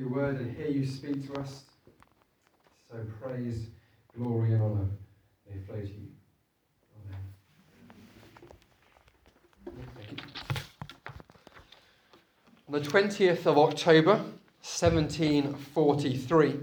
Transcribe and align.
your 0.00 0.08
word 0.08 0.40
and 0.40 0.56
hear 0.56 0.68
you 0.68 0.86
speak 0.86 1.30
to 1.30 1.38
us. 1.38 1.64
So 2.90 2.96
praise, 3.20 3.66
glory, 4.16 4.54
and 4.54 4.62
honour 4.62 4.86
may 5.46 5.60
flow 5.60 5.76
to 5.76 5.86
you. 5.86 6.08
Amen. 6.96 7.20
On 12.66 12.72
the 12.72 12.80
20th 12.80 13.44
of 13.44 13.58
October, 13.58 14.14
1743, 14.62 16.60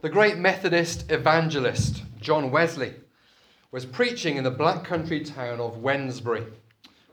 the 0.00 0.08
great 0.08 0.38
Methodist 0.38 1.12
evangelist 1.12 2.02
John 2.18 2.50
Wesley 2.50 2.94
was 3.70 3.84
preaching 3.84 4.38
in 4.38 4.44
the 4.44 4.50
black 4.50 4.84
country 4.84 5.22
town 5.22 5.60
of 5.60 5.82
Wednesbury, 5.82 6.46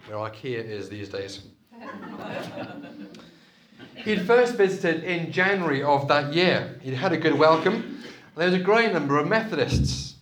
where 0.08 0.18
IKEA 0.18 0.64
is 0.64 0.88
these 0.88 1.10
days. 1.10 1.42
He'd 4.04 4.26
first 4.26 4.56
visited 4.56 5.04
in 5.04 5.30
January 5.30 5.84
of 5.84 6.08
that 6.08 6.34
year. 6.34 6.80
He'd 6.82 6.94
had 6.94 7.12
a 7.12 7.18
good 7.18 7.34
welcome, 7.38 7.74
and 7.76 8.36
there 8.38 8.50
was 8.50 8.56
a 8.56 8.64
growing 8.64 8.94
number 8.94 9.18
of 9.18 9.28
Methodists. 9.28 10.16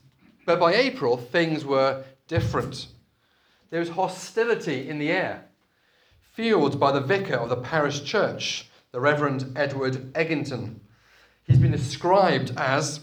But 0.48 0.60
by 0.60 0.74
April, 0.74 1.16
things 1.16 1.64
were 1.64 2.04
different. 2.28 2.88
There 3.70 3.80
was 3.80 3.90
hostility 3.90 4.90
in 4.90 4.98
the 4.98 5.12
air, 5.12 5.46
fueled 6.34 6.80
by 6.80 6.92
the 6.92 7.02
vicar 7.02 7.36
of 7.36 7.50
the 7.50 7.58
parish 7.58 8.04
church, 8.04 8.68
the 8.92 9.00
Reverend 9.00 9.56
Edward 9.56 10.12
Eggington. 10.14 10.80
He's 11.44 11.60
been 11.60 11.72
described 11.72 12.54
as 12.58 13.02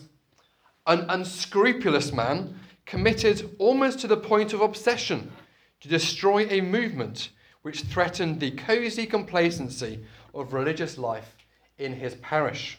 an 0.88 1.06
unscrupulous 1.08 2.12
man 2.12 2.58
committed 2.84 3.54
almost 3.60 4.00
to 4.00 4.08
the 4.08 4.16
point 4.16 4.52
of 4.52 4.60
obsession 4.60 5.30
to 5.82 5.88
destroy 5.88 6.48
a 6.50 6.60
movement 6.60 7.30
which 7.62 7.82
threatened 7.82 8.40
the 8.40 8.50
cosy 8.50 9.06
complacency 9.06 10.04
of 10.34 10.52
religious 10.52 10.98
life 10.98 11.36
in 11.78 11.92
his 11.92 12.14
parish. 12.16 12.78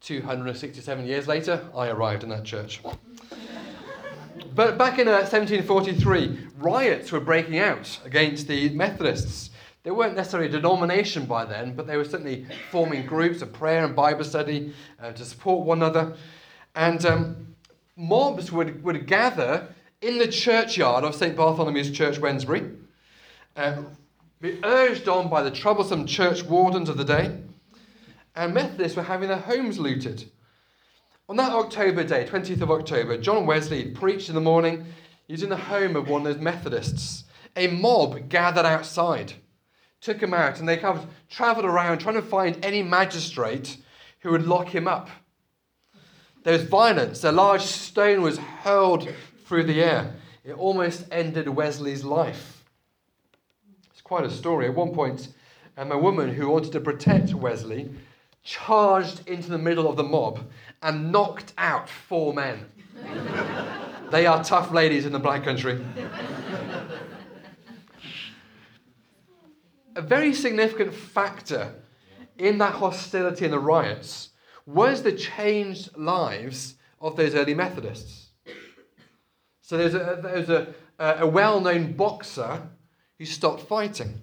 267 0.00 1.06
years 1.06 1.28
later, 1.28 1.64
I 1.76 1.88
arrived 1.88 2.24
in 2.24 2.28
that 2.30 2.44
church. 2.44 2.80
but 4.54 4.76
back 4.76 4.98
in 4.98 5.06
uh, 5.06 5.22
1743, 5.22 6.38
riots 6.58 7.12
were 7.12 7.20
breaking 7.20 7.58
out 7.58 7.98
against 8.04 8.48
the 8.48 8.70
Methodists. 8.70 9.50
They 9.84 9.90
weren't 9.90 10.16
necessarily 10.16 10.48
a 10.48 10.52
denomination 10.52 11.26
by 11.26 11.44
then, 11.44 11.74
but 11.74 11.86
they 11.86 11.96
were 11.96 12.04
certainly 12.04 12.46
forming 12.70 13.06
groups 13.06 13.42
of 13.42 13.52
prayer 13.52 13.84
and 13.84 13.96
Bible 13.96 14.24
study 14.24 14.72
uh, 15.00 15.12
to 15.12 15.24
support 15.24 15.66
one 15.66 15.78
another. 15.78 16.16
And 16.74 17.04
um, 17.04 17.54
mobs 17.96 18.50
would, 18.50 18.82
would 18.82 19.06
gather 19.06 19.68
in 20.00 20.18
the 20.18 20.28
churchyard 20.28 21.04
of 21.04 21.14
St. 21.14 21.36
Bartholomew's 21.36 21.90
Church, 21.90 22.20
Wednesbury, 22.20 22.76
uh, 23.56 23.82
be 24.42 24.58
urged 24.64 25.08
on 25.08 25.30
by 25.30 25.40
the 25.40 25.52
troublesome 25.52 26.04
church 26.04 26.42
wardens 26.42 26.88
of 26.88 26.96
the 26.96 27.04
day, 27.04 27.38
and 28.34 28.52
Methodists 28.52 28.96
were 28.96 29.04
having 29.04 29.28
their 29.28 29.38
homes 29.38 29.78
looted. 29.78 30.28
On 31.28 31.36
that 31.36 31.52
October 31.52 32.02
day, 32.02 32.26
20th 32.28 32.60
of 32.60 32.70
October, 32.70 33.16
John 33.16 33.46
Wesley 33.46 33.92
preached 33.92 34.28
in 34.28 34.34
the 34.34 34.40
morning. 34.40 34.84
He 35.28 35.34
was 35.34 35.44
in 35.44 35.48
the 35.48 35.56
home 35.56 35.94
of 35.94 36.08
one 36.08 36.26
of 36.26 36.34
those 36.34 36.42
Methodists. 36.42 37.22
A 37.54 37.68
mob 37.68 38.28
gathered 38.28 38.66
outside, 38.66 39.34
took 40.00 40.20
him 40.20 40.34
out, 40.34 40.58
and 40.58 40.68
they 40.68 40.76
kind 40.76 40.98
of 40.98 41.06
travelled 41.30 41.64
around 41.64 41.98
trying 41.98 42.16
to 42.16 42.22
find 42.22 42.64
any 42.64 42.82
magistrate 42.82 43.76
who 44.20 44.32
would 44.32 44.44
lock 44.44 44.74
him 44.74 44.88
up. 44.88 45.08
There 46.42 46.54
was 46.54 46.64
violence. 46.64 47.22
A 47.22 47.30
large 47.30 47.62
stone 47.62 48.22
was 48.22 48.38
hurled 48.38 49.08
through 49.46 49.64
the 49.64 49.84
air. 49.84 50.14
It 50.42 50.54
almost 50.54 51.06
ended 51.12 51.48
Wesley's 51.48 52.02
life 52.02 52.51
quite 54.12 54.26
a 54.26 54.30
story. 54.30 54.66
At 54.66 54.74
one 54.74 54.92
point, 54.92 55.28
um, 55.78 55.90
a 55.90 55.96
woman 55.96 56.34
who 56.34 56.50
wanted 56.50 56.70
to 56.72 56.80
protect 56.80 57.32
Wesley 57.32 57.88
charged 58.44 59.26
into 59.26 59.48
the 59.48 59.56
middle 59.56 59.88
of 59.88 59.96
the 59.96 60.02
mob 60.02 60.50
and 60.82 61.10
knocked 61.10 61.54
out 61.56 61.88
four 61.88 62.34
men. 62.34 62.66
they 64.10 64.26
are 64.26 64.44
tough 64.44 64.70
ladies 64.70 65.06
in 65.06 65.12
the 65.12 65.18
black 65.18 65.44
country. 65.44 65.82
a 69.96 70.02
very 70.02 70.34
significant 70.34 70.92
factor 70.92 71.72
in 72.36 72.58
that 72.58 72.74
hostility 72.74 73.46
and 73.46 73.54
the 73.54 73.58
riots 73.58 74.28
was 74.66 75.02
the 75.02 75.12
changed 75.12 75.96
lives 75.96 76.74
of 77.00 77.16
those 77.16 77.34
early 77.34 77.54
Methodists. 77.54 78.26
So 79.62 79.78
there's 79.78 79.94
a, 79.94 80.20
there's 80.22 80.50
a, 80.50 80.74
a 80.98 81.26
well 81.26 81.62
known 81.62 81.94
boxer 81.94 82.68
who 83.22 83.26
stopped 83.26 83.62
fighting. 83.62 84.20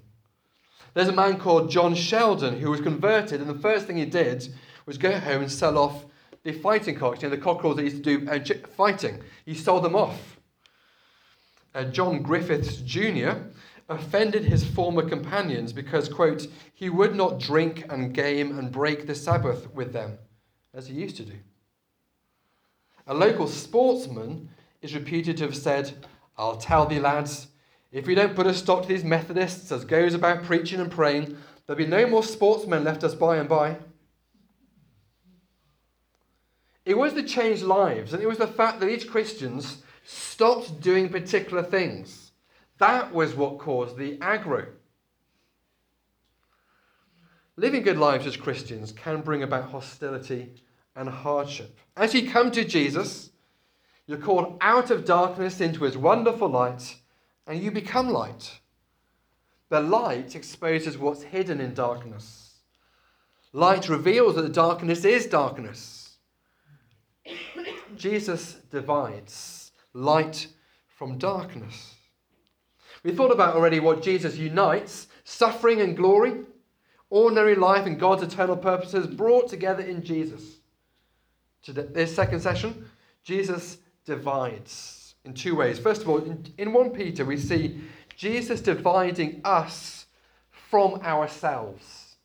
There's 0.93 1.07
a 1.07 1.13
man 1.13 1.39
called 1.39 1.71
John 1.71 1.95
Sheldon 1.95 2.59
who 2.59 2.69
was 2.69 2.81
converted, 2.81 3.39
and 3.39 3.49
the 3.49 3.57
first 3.57 3.87
thing 3.87 3.95
he 3.95 4.03
did 4.03 4.53
was 4.85 4.97
go 4.97 5.17
home 5.17 5.43
and 5.43 5.49
sell 5.49 5.77
off 5.77 6.03
the 6.43 6.51
fighting 6.51 6.95
cocks, 6.95 7.21
you 7.21 7.29
know, 7.29 7.35
the 7.37 7.41
cockerels 7.41 7.77
that 7.77 7.85
used 7.85 8.03
to 8.03 8.17
do 8.17 8.29
uh, 8.29 8.39
fighting. 8.75 9.23
He 9.45 9.53
sold 9.53 9.85
them 9.85 9.95
off. 9.95 10.37
Uh, 11.73 11.85
John 11.85 12.21
Griffiths 12.21 12.81
Jr. 12.81 13.35
offended 13.87 14.43
his 14.43 14.65
former 14.65 15.07
companions 15.07 15.71
because, 15.71 16.09
quote, 16.09 16.47
he 16.73 16.89
would 16.89 17.15
not 17.15 17.39
drink 17.39 17.85
and 17.89 18.13
game 18.13 18.59
and 18.59 18.69
break 18.69 19.07
the 19.07 19.15
Sabbath 19.15 19.73
with 19.73 19.93
them, 19.93 20.17
as 20.73 20.87
he 20.87 20.95
used 20.95 21.15
to 21.15 21.23
do. 21.23 21.37
A 23.07 23.13
local 23.13 23.47
sportsman 23.47 24.49
is 24.81 24.93
reputed 24.93 25.37
to 25.37 25.45
have 25.45 25.55
said, 25.55 25.93
I'll 26.37 26.57
tell 26.57 26.85
thee, 26.85 26.99
lads, 26.99 27.47
if 27.91 28.05
we 28.05 28.15
don't 28.15 28.35
put 28.35 28.47
a 28.47 28.53
stop 28.53 28.83
to 28.83 28.87
these 28.87 29.03
Methodists 29.03 29.71
as 29.71 29.83
goes 29.85 30.13
about 30.13 30.43
preaching 30.43 30.79
and 30.79 30.91
praying, 30.91 31.37
there'll 31.65 31.77
be 31.77 31.87
no 31.87 32.07
more 32.07 32.23
sportsmen 32.23 32.83
left 32.83 33.03
us 33.03 33.15
by 33.15 33.37
and 33.37 33.49
by. 33.49 33.77
It 36.85 36.97
was 36.97 37.13
the 37.13 37.23
changed 37.23 37.63
lives, 37.63 38.13
and 38.13 38.21
it 38.21 38.27
was 38.27 38.37
the 38.37 38.47
fact 38.47 38.79
that 38.79 38.89
each 38.89 39.09
Christians 39.09 39.83
stopped 40.03 40.81
doing 40.81 41.09
particular 41.09 41.63
things. 41.63 42.31
That 42.79 43.13
was 43.13 43.35
what 43.35 43.59
caused 43.59 43.97
the 43.97 44.17
aggro. 44.17 44.67
Living 47.57 47.81
good 47.81 47.97
lives 47.97 48.25
as 48.25 48.37
Christians 48.37 48.91
can 48.91 49.21
bring 49.21 49.43
about 49.43 49.69
hostility 49.69 50.53
and 50.95 51.09
hardship. 51.09 51.77
As 51.97 52.13
you 52.13 52.29
come 52.29 52.51
to 52.51 52.63
Jesus, 52.63 53.31
you're 54.07 54.17
called 54.17 54.57
out 54.61 54.89
of 54.91 55.05
darkness 55.05 55.59
into 55.59 55.83
his 55.83 55.97
wonderful 55.97 56.47
light 56.47 56.95
and 57.49 57.61
you 57.61 57.71
become 57.71 58.09
light. 58.09 58.59
The 59.69 59.81
light 59.81 60.35
exposes 60.35 60.97
what's 60.97 61.23
hidden 61.23 61.59
in 61.59 61.73
darkness. 61.73 62.53
Light 63.51 63.89
reveals 63.89 64.35
that 64.35 64.43
the 64.43 64.49
darkness 64.49 65.03
is 65.03 65.25
darkness. 65.25 66.17
Jesus 67.97 68.53
divides 68.71 69.71
light 69.93 70.47
from 70.95 71.17
darkness. 71.17 71.95
We 73.03 73.11
thought 73.13 73.31
about 73.31 73.55
already 73.55 73.79
what 73.79 74.03
Jesus 74.03 74.37
unites 74.37 75.07
suffering 75.23 75.81
and 75.81 75.97
glory, 75.97 76.41
ordinary 77.09 77.55
life, 77.55 77.87
and 77.87 77.99
God's 77.99 78.23
eternal 78.23 78.57
purposes 78.57 79.07
brought 79.07 79.49
together 79.49 79.81
in 79.81 80.03
Jesus. 80.03 80.57
To 81.63 81.73
this 81.73 82.15
second 82.15 82.41
session, 82.41 82.89
Jesus 83.23 83.79
divides 84.05 84.98
in 85.25 85.33
two 85.33 85.55
ways. 85.55 85.79
First 85.79 86.01
of 86.01 86.09
all, 86.09 86.19
in, 86.19 86.45
in 86.57 86.73
1 86.73 86.91
Peter, 86.91 87.25
we 87.25 87.37
see 87.37 87.81
Jesus 88.15 88.61
dividing 88.61 89.41
us 89.43 90.05
from 90.51 90.95
ourselves. 91.01 92.15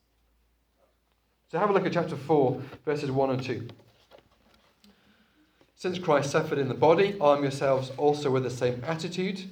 So 1.51 1.59
have 1.59 1.71
a 1.71 1.73
look 1.73 1.87
at 1.87 1.93
chapter 1.93 2.17
4, 2.17 2.61
verses 2.85 3.11
1 3.11 3.31
and 3.31 3.43
2. 3.43 3.69
Since 5.77 5.99
Christ 5.99 6.31
suffered 6.31 6.59
in 6.59 6.69
the 6.69 6.75
body, 6.75 7.17
arm 7.21 7.43
yourselves 7.43 7.93
also 7.97 8.31
with 8.31 8.43
the 8.43 8.51
same 8.51 8.83
attitude, 8.87 9.43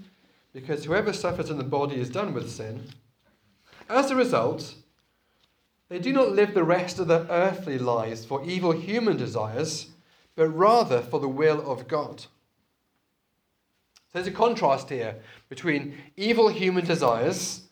because 0.52 0.84
whoever 0.84 1.12
suffers 1.12 1.50
in 1.50 1.58
the 1.58 1.64
body 1.64 2.00
is 2.00 2.10
done 2.10 2.34
with 2.34 2.50
sin. 2.50 2.88
As 3.88 4.10
a 4.10 4.16
result, 4.16 4.74
they 5.88 5.98
do 5.98 6.12
not 6.12 6.32
live 6.32 6.54
the 6.54 6.64
rest 6.64 6.98
of 6.98 7.06
their 7.06 7.26
earthly 7.28 7.78
lives 7.78 8.24
for 8.24 8.42
evil 8.44 8.72
human 8.72 9.16
desires, 9.16 9.88
but 10.34 10.48
rather 10.48 11.02
for 11.02 11.20
the 11.20 11.28
will 11.28 11.70
of 11.70 11.86
God. 11.86 12.24
So 14.12 14.18
there's 14.18 14.26
a 14.26 14.36
contrast 14.36 14.90
here 14.90 15.16
between 15.48 15.96
evil 16.18 16.48
human 16.48 16.84
desires 16.84 17.62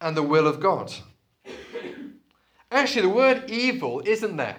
and 0.00 0.16
the 0.16 0.22
will 0.22 0.46
of 0.46 0.58
God. 0.58 0.92
Actually, 2.70 3.02
the 3.02 3.10
word 3.10 3.50
evil 3.50 4.02
isn't 4.06 4.36
there. 4.38 4.56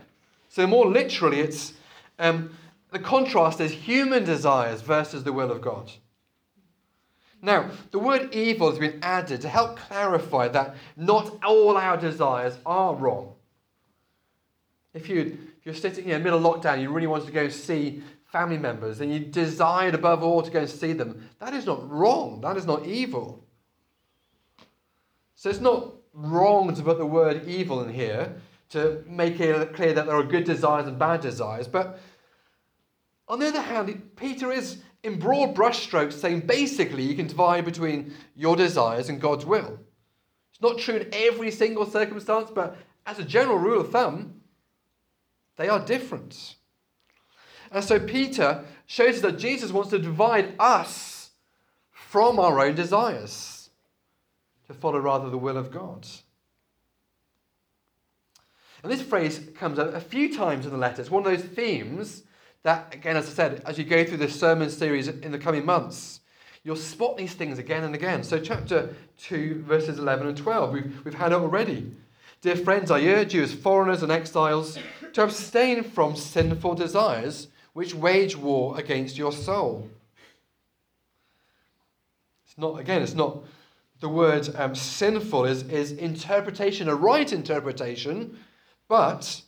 So, 0.49 0.67
more 0.67 0.87
literally, 0.87 1.39
it's 1.39 1.73
um, 2.19 2.55
the 2.91 2.99
contrast 2.99 3.59
is 3.59 3.71
human 3.71 4.23
desires 4.23 4.81
versus 4.81 5.23
the 5.23 5.33
will 5.33 5.51
of 5.51 5.61
God. 5.61 5.91
Now, 7.41 7.71
the 7.91 7.99
word 7.99 8.33
evil 8.33 8.69
has 8.69 8.79
been 8.79 8.99
added 9.01 9.41
to 9.41 9.49
help 9.49 9.77
clarify 9.77 10.47
that 10.49 10.75
not 10.95 11.43
all 11.43 11.75
our 11.75 11.97
desires 11.97 12.57
are 12.65 12.95
wrong. 12.95 13.33
If, 14.93 15.09
you, 15.09 15.37
if 15.59 15.65
you're 15.65 15.75
sitting 15.75 16.05
in 16.05 16.11
the 16.11 16.19
middle 16.19 16.45
of 16.45 16.61
lockdown, 16.61 16.81
you 16.81 16.89
really 16.89 17.07
wanted 17.07 17.25
to 17.25 17.31
go 17.33 17.49
see 17.49 18.01
family 18.35 18.57
members 18.57 18.99
and 18.99 19.13
you 19.13 19.19
desired 19.19 19.95
above 19.95 20.21
all 20.21 20.41
to 20.41 20.51
go 20.51 20.59
and 20.59 20.69
see 20.69 20.91
them, 20.91 21.29
that 21.39 21.53
is 21.53 21.65
not 21.65 21.89
wrong. 21.89 22.41
That 22.41 22.57
is 22.57 22.65
not 22.65 22.85
evil. 22.85 23.47
So 25.35 25.49
it's 25.49 25.61
not 25.61 25.93
wrong 26.11 26.75
to 26.75 26.83
put 26.83 26.97
the 26.97 27.05
word 27.05 27.47
evil 27.47 27.81
in 27.81 27.93
here 27.93 28.35
to 28.71 29.01
make 29.07 29.39
it 29.39 29.73
clear 29.73 29.93
that 29.93 30.05
there 30.05 30.17
are 30.17 30.23
good 30.23 30.43
desires 30.43 30.85
and 30.85 30.99
bad 30.99 31.21
desires. 31.21 31.69
But 31.69 31.97
on 33.29 33.39
the 33.39 33.47
other 33.47 33.61
hand, 33.61 34.17
Peter 34.17 34.51
is 34.51 34.79
in 35.03 35.17
broad 35.17 35.55
brushstrokes 35.55 36.13
saying 36.13 36.41
basically 36.41 37.03
you 37.03 37.15
can 37.15 37.27
divide 37.27 37.63
between 37.63 38.13
your 38.35 38.57
desires 38.57 39.07
and 39.07 39.21
God's 39.21 39.45
will. 39.45 39.79
It's 40.51 40.61
not 40.61 40.77
true 40.77 40.97
in 40.97 41.09
every 41.13 41.51
single 41.51 41.85
circumstance, 41.85 42.51
but 42.53 42.75
as 43.05 43.17
a 43.17 43.23
general 43.23 43.57
rule 43.57 43.79
of 43.79 43.91
thumb, 43.91 44.41
they 45.55 45.69
are 45.69 45.79
different. 45.79 46.55
And 47.71 47.83
so 47.83 47.99
Peter 47.99 48.63
shows 48.85 49.15
us 49.15 49.21
that 49.21 49.39
Jesus 49.39 49.71
wants 49.71 49.89
to 49.89 49.99
divide 49.99 50.53
us 50.59 51.31
from 51.91 52.39
our 52.39 52.59
own 52.59 52.75
desires 52.75 53.69
to 54.67 54.73
follow 54.73 54.99
rather 54.99 55.29
the 55.29 55.37
will 55.37 55.57
of 55.57 55.71
God. 55.71 56.07
And 58.83 58.91
this 58.91 59.01
phrase 59.01 59.41
comes 59.55 59.79
up 59.79 59.93
a 59.93 59.99
few 59.99 60.35
times 60.35 60.65
in 60.65 60.71
the 60.71 60.77
letter. 60.77 61.01
It's 61.01 61.09
one 61.09 61.25
of 61.25 61.31
those 61.31 61.47
themes 61.47 62.23
that, 62.63 62.93
again, 62.93 63.17
as 63.17 63.27
I 63.27 63.31
said, 63.31 63.63
as 63.65 63.77
you 63.77 63.83
go 63.83 64.03
through 64.03 64.17
this 64.17 64.39
sermon 64.39 64.69
series 64.69 65.07
in 65.07 65.31
the 65.31 65.39
coming 65.39 65.65
months, 65.65 66.19
you'll 66.63 66.75
spot 66.75 67.17
these 67.17 67.33
things 67.33 67.57
again 67.57 67.83
and 67.83 67.95
again. 67.95 68.23
So, 68.23 68.39
chapter 68.39 68.95
2, 69.19 69.63
verses 69.67 69.99
11 69.99 70.27
and 70.27 70.37
12, 70.37 70.71
we've, 70.71 71.05
we've 71.05 71.13
had 71.13 71.31
it 71.31 71.35
already. 71.35 71.91
Dear 72.41 72.55
friends, 72.55 72.91
I 72.91 73.03
urge 73.05 73.33
you 73.33 73.43
as 73.43 73.53
foreigners 73.53 74.03
and 74.03 74.11
exiles 74.11 74.77
to 75.13 75.23
abstain 75.23 75.83
from 75.83 76.15
sinful 76.15 76.75
desires 76.75 77.47
which 77.75 77.93
wage 77.93 78.35
war 78.35 78.79
against 78.79 79.17
your 79.17 79.31
soul. 79.31 79.87
It's 82.47 82.57
not, 82.57 82.79
again, 82.79 83.03
it's 83.03 83.13
not 83.13 83.43
the 83.99 84.09
word 84.09 84.49
um, 84.55 84.73
sinful 84.73 85.45
is, 85.45 85.63
is 85.63 85.91
interpretation, 85.91 86.89
a 86.89 86.95
right 86.95 87.31
interpretation 87.31 88.37
but 88.87 89.41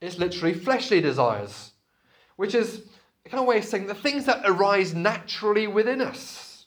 it's 0.00 0.18
literally 0.18 0.54
fleshly 0.54 1.00
desires, 1.00 1.72
which 2.36 2.54
is 2.54 2.82
a 3.24 3.28
kind 3.28 3.40
of 3.40 3.46
way 3.46 3.58
of 3.58 3.64
saying 3.64 3.86
the 3.86 3.94
things 3.94 4.26
that 4.26 4.42
arise 4.44 4.94
naturally 4.94 5.66
within 5.66 6.00
us. 6.00 6.66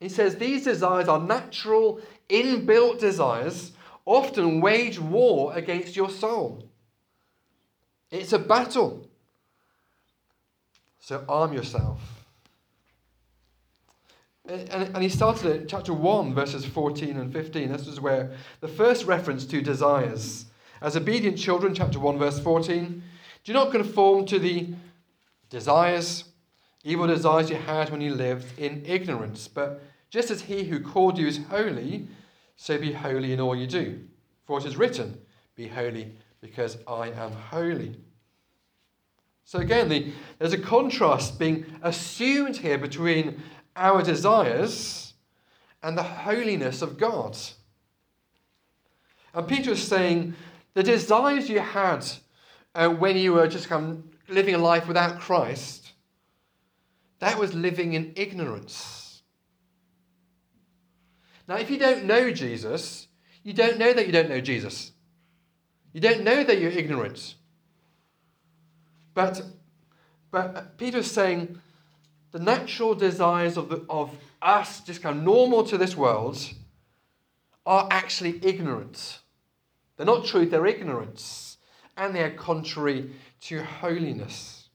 He 0.00 0.08
says 0.08 0.36
these 0.36 0.64
desires 0.64 1.08
are 1.08 1.20
natural, 1.20 2.00
inbuilt 2.28 2.98
desires, 2.98 3.72
often 4.04 4.60
wage 4.60 4.98
war 4.98 5.56
against 5.56 5.96
your 5.96 6.10
soul. 6.10 6.68
It's 8.10 8.32
a 8.32 8.38
battle. 8.38 9.08
So 11.00 11.24
arm 11.28 11.52
yourself. 11.52 12.00
And, 14.46 14.70
and 14.70 15.02
he 15.02 15.08
started 15.08 15.62
at 15.62 15.68
chapter 15.68 15.92
1, 15.92 16.34
verses 16.34 16.66
14 16.66 17.16
and 17.16 17.32
15. 17.32 17.72
This 17.72 17.86
is 17.86 18.00
where 18.00 18.32
the 18.60 18.68
first 18.68 19.06
reference 19.06 19.46
to 19.46 19.62
desires. 19.62 20.46
As 20.82 20.96
obedient 20.96 21.38
children, 21.38 21.74
chapter 21.74 21.98
1, 21.98 22.18
verse 22.18 22.38
14, 22.40 23.02
do 23.44 23.52
not 23.52 23.70
conform 23.70 24.26
to 24.26 24.38
the 24.38 24.74
desires, 25.48 26.24
evil 26.82 27.06
desires 27.06 27.48
you 27.48 27.56
had 27.56 27.90
when 27.90 28.02
you 28.02 28.14
lived 28.14 28.58
in 28.58 28.82
ignorance, 28.84 29.48
but 29.48 29.82
just 30.10 30.30
as 30.30 30.42
he 30.42 30.64
who 30.64 30.80
called 30.80 31.18
you 31.18 31.26
is 31.26 31.40
holy, 31.48 32.06
so 32.56 32.78
be 32.78 32.92
holy 32.92 33.32
in 33.32 33.40
all 33.40 33.56
you 33.56 33.66
do. 33.66 34.00
For 34.46 34.58
it 34.58 34.66
is 34.66 34.76
written, 34.76 35.18
Be 35.56 35.68
holy, 35.68 36.12
because 36.44 36.76
I 36.86 37.08
am 37.08 37.32
holy. 37.32 37.96
So 39.46 39.60
again, 39.60 39.88
the, 39.88 40.12
there's 40.38 40.52
a 40.52 40.58
contrast 40.58 41.38
being 41.38 41.64
assumed 41.82 42.58
here 42.58 42.76
between 42.76 43.42
our 43.74 44.02
desires 44.02 45.14
and 45.82 45.96
the 45.96 46.02
holiness 46.02 46.82
of 46.82 46.98
God. 46.98 47.34
And 49.32 49.48
Peter 49.48 49.70
is 49.70 49.82
saying 49.82 50.34
the 50.74 50.82
desires 50.82 51.48
you 51.48 51.60
had 51.60 52.04
uh, 52.74 52.90
when 52.90 53.16
you 53.16 53.32
were 53.32 53.48
just 53.48 53.70
of 53.70 54.04
living 54.28 54.54
a 54.54 54.58
life 54.58 54.86
without 54.86 55.20
Christ, 55.20 55.92
that 57.20 57.38
was 57.38 57.54
living 57.54 57.94
in 57.94 58.12
ignorance. 58.16 59.22
Now, 61.48 61.56
if 61.56 61.70
you 61.70 61.78
don't 61.78 62.04
know 62.04 62.30
Jesus, 62.30 63.08
you 63.42 63.54
don't 63.54 63.78
know 63.78 63.94
that 63.94 64.06
you 64.06 64.12
don't 64.12 64.28
know 64.28 64.42
Jesus. 64.42 64.90
You 65.94 66.00
don't 66.00 66.24
know 66.24 66.42
that 66.42 66.60
you're 66.60 66.72
ignorant. 66.72 67.36
But, 69.14 69.42
but 70.32 70.76
Peter's 70.76 71.10
saying 71.10 71.60
the 72.32 72.40
natural 72.40 72.96
desires 72.96 73.56
of, 73.56 73.68
the, 73.68 73.86
of 73.88 74.10
us, 74.42 74.80
just 74.80 75.02
kind 75.02 75.18
of 75.18 75.24
normal 75.24 75.62
to 75.64 75.78
this 75.78 75.96
world, 75.96 76.36
are 77.64 77.86
actually 77.92 78.44
ignorance. 78.44 79.20
They're 79.96 80.04
not 80.04 80.26
truth, 80.26 80.50
they're 80.50 80.66
ignorance. 80.66 81.58
And 81.96 82.12
they 82.12 82.24
are 82.24 82.30
contrary 82.30 83.12
to 83.42 83.62
holiness. 83.62 84.68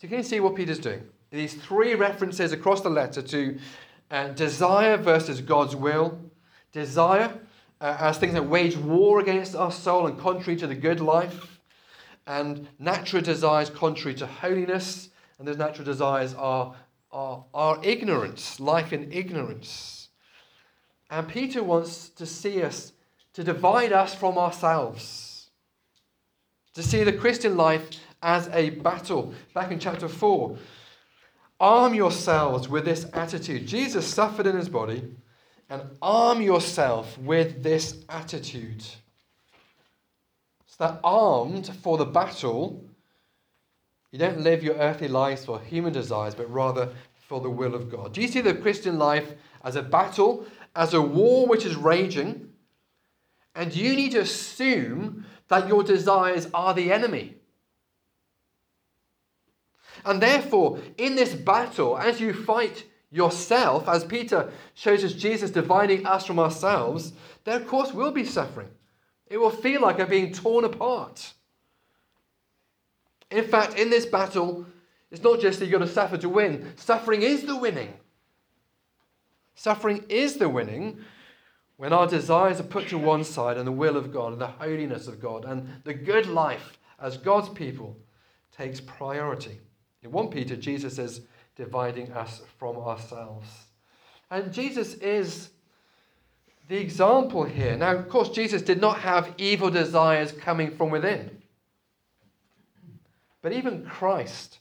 So, 0.00 0.08
can 0.08 0.16
you 0.16 0.22
see 0.22 0.40
what 0.40 0.56
Peter's 0.56 0.78
doing? 0.78 1.02
These 1.30 1.52
three 1.52 1.94
references 1.94 2.52
across 2.52 2.80
the 2.80 2.88
letter 2.88 3.20
to 3.20 3.58
uh, 4.10 4.28
desire 4.28 4.96
versus 4.96 5.42
God's 5.42 5.76
will. 5.76 6.18
Desire 6.72 7.30
uh, 7.84 7.98
as 8.00 8.16
things 8.16 8.32
that 8.32 8.48
wage 8.48 8.78
war 8.78 9.20
against 9.20 9.54
our 9.54 9.70
soul 9.70 10.06
and 10.06 10.18
contrary 10.18 10.56
to 10.56 10.66
the 10.66 10.74
good 10.74 11.00
life 11.00 11.60
and 12.26 12.66
natural 12.78 13.20
desires 13.20 13.68
contrary 13.68 14.14
to 14.14 14.26
holiness, 14.26 15.10
and 15.38 15.46
those 15.46 15.58
natural 15.58 15.84
desires 15.84 16.32
are, 16.32 16.74
are, 17.12 17.44
are 17.52 17.78
ignorance, 17.82 18.58
life 18.58 18.94
in 18.94 19.12
ignorance. 19.12 20.08
And 21.10 21.28
Peter 21.28 21.62
wants 21.62 22.08
to 22.08 22.24
see 22.24 22.62
us, 22.62 22.94
to 23.34 23.44
divide 23.44 23.92
us 23.92 24.14
from 24.14 24.38
ourselves, 24.38 25.50
to 26.72 26.82
see 26.82 27.04
the 27.04 27.12
Christian 27.12 27.54
life 27.54 28.00
as 28.22 28.48
a 28.54 28.70
battle. 28.70 29.34
Back 29.52 29.72
in 29.72 29.78
chapter 29.78 30.08
4, 30.08 30.56
arm 31.60 31.92
yourselves 31.92 32.66
with 32.66 32.86
this 32.86 33.04
attitude. 33.12 33.66
Jesus 33.66 34.06
suffered 34.06 34.46
in 34.46 34.56
his 34.56 34.70
body, 34.70 35.02
and 35.70 35.82
arm 36.02 36.42
yourself 36.42 37.16
with 37.18 37.62
this 37.62 38.04
attitude. 38.08 38.82
So 40.66 40.76
that 40.78 41.00
armed 41.02 41.70
for 41.82 41.96
the 41.96 42.04
battle, 42.04 42.84
you 44.10 44.18
don't 44.18 44.40
live 44.40 44.62
your 44.62 44.76
earthly 44.76 45.08
lives 45.08 45.44
for 45.44 45.60
human 45.60 45.92
desires, 45.92 46.34
but 46.34 46.50
rather 46.50 46.90
for 47.28 47.40
the 47.40 47.50
will 47.50 47.74
of 47.74 47.90
God. 47.90 48.12
Do 48.12 48.20
you 48.20 48.28
see 48.28 48.40
the 48.40 48.54
Christian 48.54 48.98
life 48.98 49.32
as 49.64 49.76
a 49.76 49.82
battle, 49.82 50.46
as 50.76 50.94
a 50.94 51.00
war 51.00 51.46
which 51.46 51.64
is 51.64 51.76
raging? 51.76 52.50
And 53.54 53.74
you 53.74 53.94
need 53.96 54.12
to 54.12 54.20
assume 54.20 55.26
that 55.48 55.68
your 55.68 55.82
desires 55.82 56.48
are 56.52 56.74
the 56.74 56.92
enemy. 56.92 57.36
And 60.04 60.20
therefore, 60.20 60.80
in 60.98 61.14
this 61.14 61.34
battle, 61.34 61.96
as 61.96 62.20
you 62.20 62.34
fight 62.34 62.84
yourself, 63.14 63.88
as 63.88 64.04
Peter 64.04 64.50
shows 64.74 65.04
us 65.04 65.12
Jesus 65.12 65.52
dividing 65.52 66.04
us 66.04 66.26
from 66.26 66.40
ourselves, 66.40 67.12
there 67.44 67.56
of 67.56 67.68
course 67.68 67.92
will 67.92 68.10
be 68.10 68.24
suffering. 68.24 68.68
It 69.28 69.38
will 69.38 69.50
feel 69.50 69.82
like 69.82 70.00
I'm 70.00 70.08
being 70.08 70.32
torn 70.32 70.64
apart. 70.64 71.32
In 73.30 73.44
fact, 73.44 73.78
in 73.78 73.88
this 73.88 74.04
battle, 74.04 74.66
it's 75.12 75.22
not 75.22 75.40
just 75.40 75.60
that 75.60 75.66
you've 75.66 75.78
got 75.78 75.86
to 75.86 75.92
suffer 75.92 76.16
to 76.18 76.28
win, 76.28 76.72
suffering 76.76 77.22
is 77.22 77.44
the 77.44 77.56
winning. 77.56 77.94
Suffering 79.54 80.04
is 80.08 80.34
the 80.34 80.48
winning 80.48 80.98
when 81.76 81.92
our 81.92 82.08
desires 82.08 82.58
are 82.58 82.64
put 82.64 82.88
to 82.88 82.98
one 82.98 83.22
side 83.22 83.56
and 83.56 83.66
the 83.66 83.72
will 83.72 83.96
of 83.96 84.12
God 84.12 84.32
and 84.32 84.40
the 84.40 84.48
holiness 84.48 85.06
of 85.06 85.20
God 85.20 85.44
and 85.44 85.68
the 85.84 85.94
good 85.94 86.26
life 86.26 86.78
as 87.00 87.16
God's 87.16 87.48
people 87.48 87.96
takes 88.56 88.80
priority. 88.80 89.60
In 90.02 90.10
1 90.10 90.28
Peter, 90.30 90.56
Jesus 90.56 90.98
is 90.98 91.20
dividing 91.56 92.12
us 92.12 92.42
from 92.58 92.76
ourselves. 92.76 93.48
And 94.30 94.52
Jesus 94.52 94.94
is 94.94 95.50
the 96.68 96.76
example 96.76 97.44
here. 97.44 97.76
Now, 97.76 97.94
of 97.94 98.08
course, 98.08 98.30
Jesus 98.30 98.62
did 98.62 98.80
not 98.80 98.98
have 99.00 99.34
evil 99.38 99.70
desires 99.70 100.32
coming 100.32 100.76
from 100.76 100.90
within. 100.90 101.42
But 103.42 103.52
even 103.52 103.84
Christ 103.84 104.58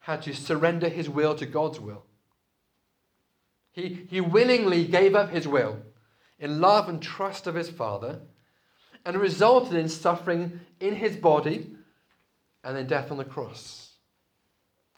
had 0.00 0.22
to 0.22 0.34
surrender 0.34 0.88
his 0.88 1.08
will 1.08 1.34
to 1.36 1.46
God's 1.46 1.80
will. 1.80 2.04
He, 3.72 4.06
he 4.08 4.20
willingly 4.20 4.84
gave 4.84 5.14
up 5.14 5.30
his 5.30 5.46
will 5.46 5.78
in 6.38 6.60
love 6.60 6.88
and 6.88 7.00
trust 7.00 7.46
of 7.46 7.54
his 7.54 7.70
Father 7.70 8.20
and 9.04 9.16
resulted 9.16 9.74
in 9.74 9.88
suffering 9.88 10.60
in 10.80 10.94
his 10.96 11.16
body 11.16 11.76
and 12.64 12.76
then 12.76 12.86
death 12.86 13.10
on 13.10 13.18
the 13.18 13.24
cross. 13.24 13.92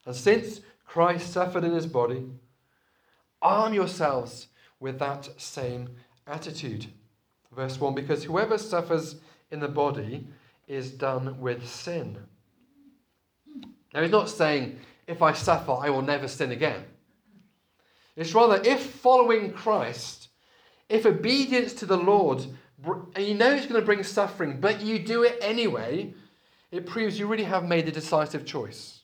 And 0.07 0.17
since 0.17 0.61
Christ 0.89 1.33
suffered 1.33 1.65
in 1.65 1.73
his 1.73 1.87
body, 1.87 2.25
arm 3.43 3.75
yourselves 3.75 4.49
with 4.81 4.99
that 4.99 5.29
same 5.37 5.91
attitude. 6.27 6.87
Verse 7.55 7.79
1 7.79 7.95
Because 7.95 8.25
whoever 8.25 8.57
suffers 8.57 9.17
in 9.51 9.61
the 9.61 9.69
body 9.69 10.27
is 10.67 10.91
done 10.91 11.39
with 11.41 11.69
sin. 11.69 12.17
Now, 13.93 14.03
he's 14.03 14.11
not 14.11 14.31
saying, 14.31 14.81
if 15.07 15.21
I 15.23 15.33
suffer, 15.33 15.73
I 15.73 15.91
will 15.91 16.03
never 16.03 16.27
sin 16.27 16.53
again. 16.53 16.85
It's 18.17 18.35
rather 18.35 18.61
if 18.65 18.83
following 18.83 19.53
Christ, 19.53 20.29
if 20.89 21.05
obedience 21.05 21.75
to 21.75 21.87
the 21.87 21.97
Lord, 21.97 22.45
and 23.15 23.27
you 23.27 23.35
know 23.35 23.53
it's 23.53 23.67
going 23.67 23.81
to 23.81 23.87
bring 23.87 24.03
suffering, 24.03 24.59
but 24.61 24.81
you 24.81 24.99
do 24.99 25.23
it 25.23 25.39
anyway, 25.43 26.15
it 26.71 26.87
proves 26.87 27.19
you 27.19 27.27
really 27.27 27.45
have 27.45 27.65
made 27.65 27.89
a 27.89 27.93
decisive 27.93 28.45
choice. 28.47 28.98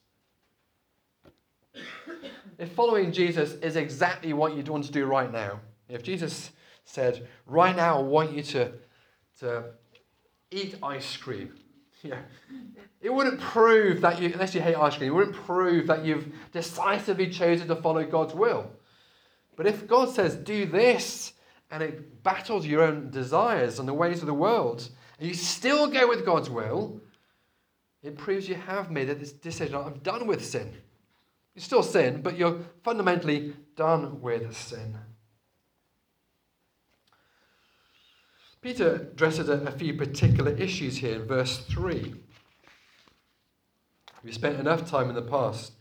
If 2.59 2.73
following 2.73 3.13
Jesus 3.13 3.55
is 3.55 3.77
exactly 3.77 4.33
what 4.33 4.57
you'd 4.57 4.69
want 4.69 4.85
to 4.85 4.93
do 4.93 5.07
right 5.07 5.31
now, 5.31 5.61
if 5.89 6.03
Jesus 6.03 6.51
said, 6.85 7.27
Right 7.47 7.75
now, 7.75 7.99
I 7.99 8.03
want 8.03 8.33
you 8.33 8.43
to, 8.43 8.73
to 9.41 9.65
eat 10.51 10.77
ice 10.83 11.17
cream, 11.17 11.55
yeah, 12.03 12.21
it 13.01 13.13
wouldn't 13.13 13.41
prove 13.41 14.01
that 14.03 14.21
you, 14.21 14.33
unless 14.33 14.55
you 14.55 14.61
hate 14.61 14.77
ice 14.77 14.97
cream, 14.97 15.11
it 15.11 15.15
wouldn't 15.15 15.37
prove 15.37 15.87
that 15.89 16.05
you've 16.05 16.33
decisively 16.53 17.29
chosen 17.29 17.69
to 17.69 17.77
follow 17.77 18.05
God's 18.05 18.35
will. 18.35 18.71
But 19.57 19.67
if 19.67 19.87
God 19.87 20.11
says, 20.11 20.37
Do 20.37 20.67
this, 20.67 21.33
and 21.71 21.83
it 21.83 22.23
battles 22.23 22.67
your 22.67 22.83
own 22.83 23.11
desires 23.11 23.79
and 23.79 23.89
the 23.89 23.95
ways 23.95 24.21
of 24.21 24.27
the 24.27 24.35
world, 24.35 24.89
and 25.19 25.29
you 25.29 25.35
still 25.35 25.89
go 25.89 26.09
with 26.09 26.25
God's 26.25 26.51
will, 26.51 27.01
it 28.03 28.17
proves 28.19 28.49
you 28.49 28.55
have 28.55 28.91
made 28.91 29.09
this 29.09 29.33
decision. 29.33 29.75
I'm 29.75 29.99
done 29.99 30.27
with 30.27 30.45
sin. 30.45 30.77
You 31.55 31.61
still 31.61 31.83
sin, 31.83 32.21
but 32.23 32.37
you're 32.37 32.61
fundamentally 32.83 33.55
done 33.77 34.21
with 34.21 34.57
sin. 34.57 34.99
Peter 38.61 39.09
addresses 39.13 39.49
a, 39.49 39.59
a 39.67 39.71
few 39.71 39.95
particular 39.95 40.53
issues 40.53 40.97
here 40.97 41.17
in 41.17 41.27
verse 41.27 41.59
3. 41.59 42.15
We 44.25 44.33
spent 44.33 44.59
enough 44.59 44.89
time 44.89 45.11
in 45.11 45.15
the 45.15 45.23
past 45.23 45.73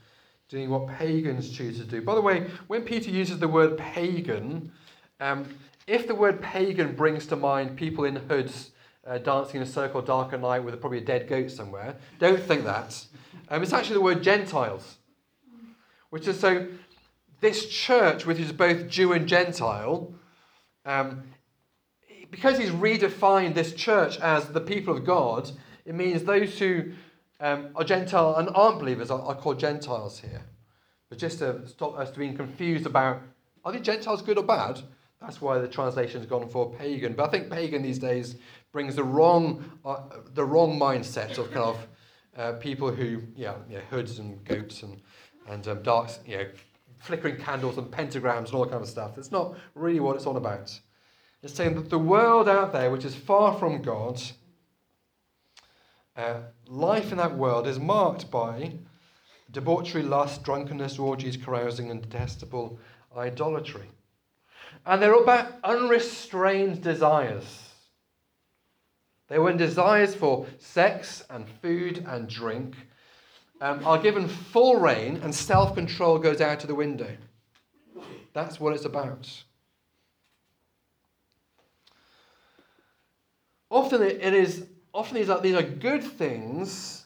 doing 0.50 0.70
what 0.70 0.88
pagans 0.88 1.50
choose 1.50 1.80
to 1.80 1.86
do. 1.86 2.02
By 2.02 2.14
the 2.14 2.22
way, 2.22 2.48
when 2.68 2.82
Peter 2.82 3.10
uses 3.10 3.40
the 3.40 3.48
word 3.48 3.78
pagan, 3.78 4.72
um, 5.22 5.46
if 5.88 6.08
the 6.08 6.14
word 6.14 6.42
pagan 6.42 6.94
brings 6.94 7.26
to 7.28 7.36
mind 7.38 7.78
people 7.78 8.04
in 8.04 8.18
hoods 8.18 8.72
uh, 9.08 9.18
dancing 9.18 9.62
in 9.62 9.64
a 9.64 9.66
circle 9.66 10.02
dark 10.02 10.34
at 10.34 10.42
night 10.42 10.60
with 10.60 10.80
probably 10.80 11.00
a 11.00 11.06
dead 11.06 11.28
goat 11.28 11.52
somewhere, 11.52 11.96
don't 12.20 12.42
think 12.42 12.66
that. 12.66 13.06
Um, 13.50 13.64
it's 13.64 13.74
actually 13.74 13.96
the 13.96 14.02
word 14.02 14.22
Gentiles, 14.22 14.98
which 16.14 16.28
is 16.28 16.40
so 16.40 16.68
this 17.42 17.66
church, 17.66 18.28
which 18.28 18.38
is 18.38 18.52
both 18.52 18.88
Jew 18.88 19.14
and 19.14 19.28
Gentile, 19.28 20.14
um, 20.86 21.24
because 22.30 22.60
he's 22.60 22.70
redefined 22.70 23.56
this 23.56 23.74
church 23.74 24.20
as 24.20 24.46
the 24.50 24.62
people 24.62 24.96
of 24.96 25.06
God, 25.06 25.50
it 25.86 25.96
means 25.96 26.22
those 26.22 26.60
who 26.60 26.92
um, 27.40 27.70
are 27.76 27.84
Gentile 27.84 28.36
and 28.36 28.48
aren't 28.54 28.78
believers 28.78 29.10
are, 29.10 29.24
are 29.24 29.34
called 29.34 29.60
Gentiles 29.60 30.20
here. 30.20 30.44
But 31.10 31.18
just 31.18 31.40
to 31.40 31.68
stop 31.68 31.98
us 31.98 32.12
being 32.12 32.38
confused 32.38 32.86
about 32.86 33.24
are 33.66 33.72
the 33.72 33.80
Gentiles 33.80 34.22
good 34.22 34.38
or 34.38 34.44
bad? 34.44 34.82
That's 35.20 35.42
why 35.42 35.58
the 35.58 35.68
translation's 35.68 36.28
gone 36.28 36.48
for 36.48 36.76
pagan. 36.76 37.14
But 37.14 37.30
I 37.30 37.32
think 37.32 37.50
pagan 37.50 37.82
these 37.82 37.98
days 37.98 38.36
brings 38.72 38.96
the 38.96 39.04
wrong, 39.04 39.80
uh, 39.84 40.02
the 40.36 40.46
wrong 40.46 40.80
mindset 40.80 41.40
of 41.40 41.50
kind 41.52 41.66
of 41.66 41.88
uh, 42.38 42.52
people 42.60 42.92
who, 42.92 43.24
yeah, 43.36 43.56
yeah, 43.68 43.80
hoods 43.90 44.20
and 44.20 44.46
goats 44.46 44.84
and, 44.84 45.02
and 45.48 45.68
um, 45.68 45.82
dark, 45.84 46.10
you 46.26 46.38
know, 46.38 46.48
flickering 47.00 47.38
candles 47.38 47.78
and 47.78 47.88
pentagrams 47.92 48.46
and 48.46 48.54
all 48.54 48.64
that 48.64 48.72
kind 48.72 48.84
of 48.84 48.90
stuff. 48.90 49.18
It's 49.18 49.32
not 49.32 49.56
really 49.76 50.00
what 50.00 50.16
it's 50.16 50.26
on 50.26 50.38
about. 50.38 50.80
It's 51.42 51.54
saying 51.54 51.76
that 51.76 51.90
the 51.90 52.00
world 52.00 52.48
out 52.48 52.72
there, 52.72 52.90
which 52.90 53.04
is 53.04 53.14
far 53.14 53.58
from 53.60 53.82
God, 53.82 54.22
uh, 56.16 56.40
life 56.68 57.12
in 57.12 57.18
that 57.18 57.36
world 57.36 57.68
is 57.68 57.80
marked 57.80 58.32
by 58.32 58.74
debauchery, 59.52 60.04
lust, 60.04 60.44
drunkenness, 60.44 60.98
orgies, 60.98 61.38
carousing, 61.38 61.92
and 61.92 62.02
detestable 62.02 62.80
idolatry. 63.16 63.90
And 64.86 65.02
they're 65.02 65.14
about 65.14 65.54
unrestrained 65.64 66.82
desires. 66.82 67.70
They 69.28 69.40
when 69.40 69.58
desires 69.58 70.14
for 70.14 70.46
sex 70.60 71.24
and 71.30 71.48
food 71.62 72.06
and 72.08 72.30
drink 72.30 72.76
um, 73.64 73.80
are 73.86 73.98
given 73.98 74.28
full 74.28 74.76
rein 74.76 75.22
and 75.24 75.34
self 75.34 75.74
control 75.74 76.20
goes 76.20 76.42
out 76.42 76.62
of 76.64 76.68
the 76.68 76.76
window. 76.76 77.16
That's 78.34 78.60
what 78.60 78.74
it's 78.74 78.84
about. 78.84 79.44
Often 83.72 84.02
it 84.04 84.34
is 84.34 84.68
often 84.94 85.16
these 85.16 85.30
are, 85.30 85.40
these 85.40 85.56
are 85.56 85.64
good 85.64 86.04
things, 86.04 87.06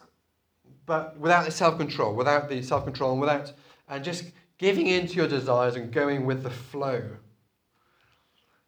but 0.87 1.15
without 1.19 1.45
the 1.45 1.51
self 1.51 1.77
control, 1.77 2.15
without 2.15 2.49
the 2.49 2.63
self 2.63 2.85
control, 2.85 3.11
and 3.11 3.21
without 3.21 3.53
and 3.87 4.03
just 4.03 4.25
giving 4.57 4.87
in 4.87 5.05
to 5.07 5.13
your 5.13 5.27
desires 5.27 5.75
and 5.75 5.93
going 5.93 6.25
with 6.25 6.41
the 6.41 6.49
flow. 6.49 7.03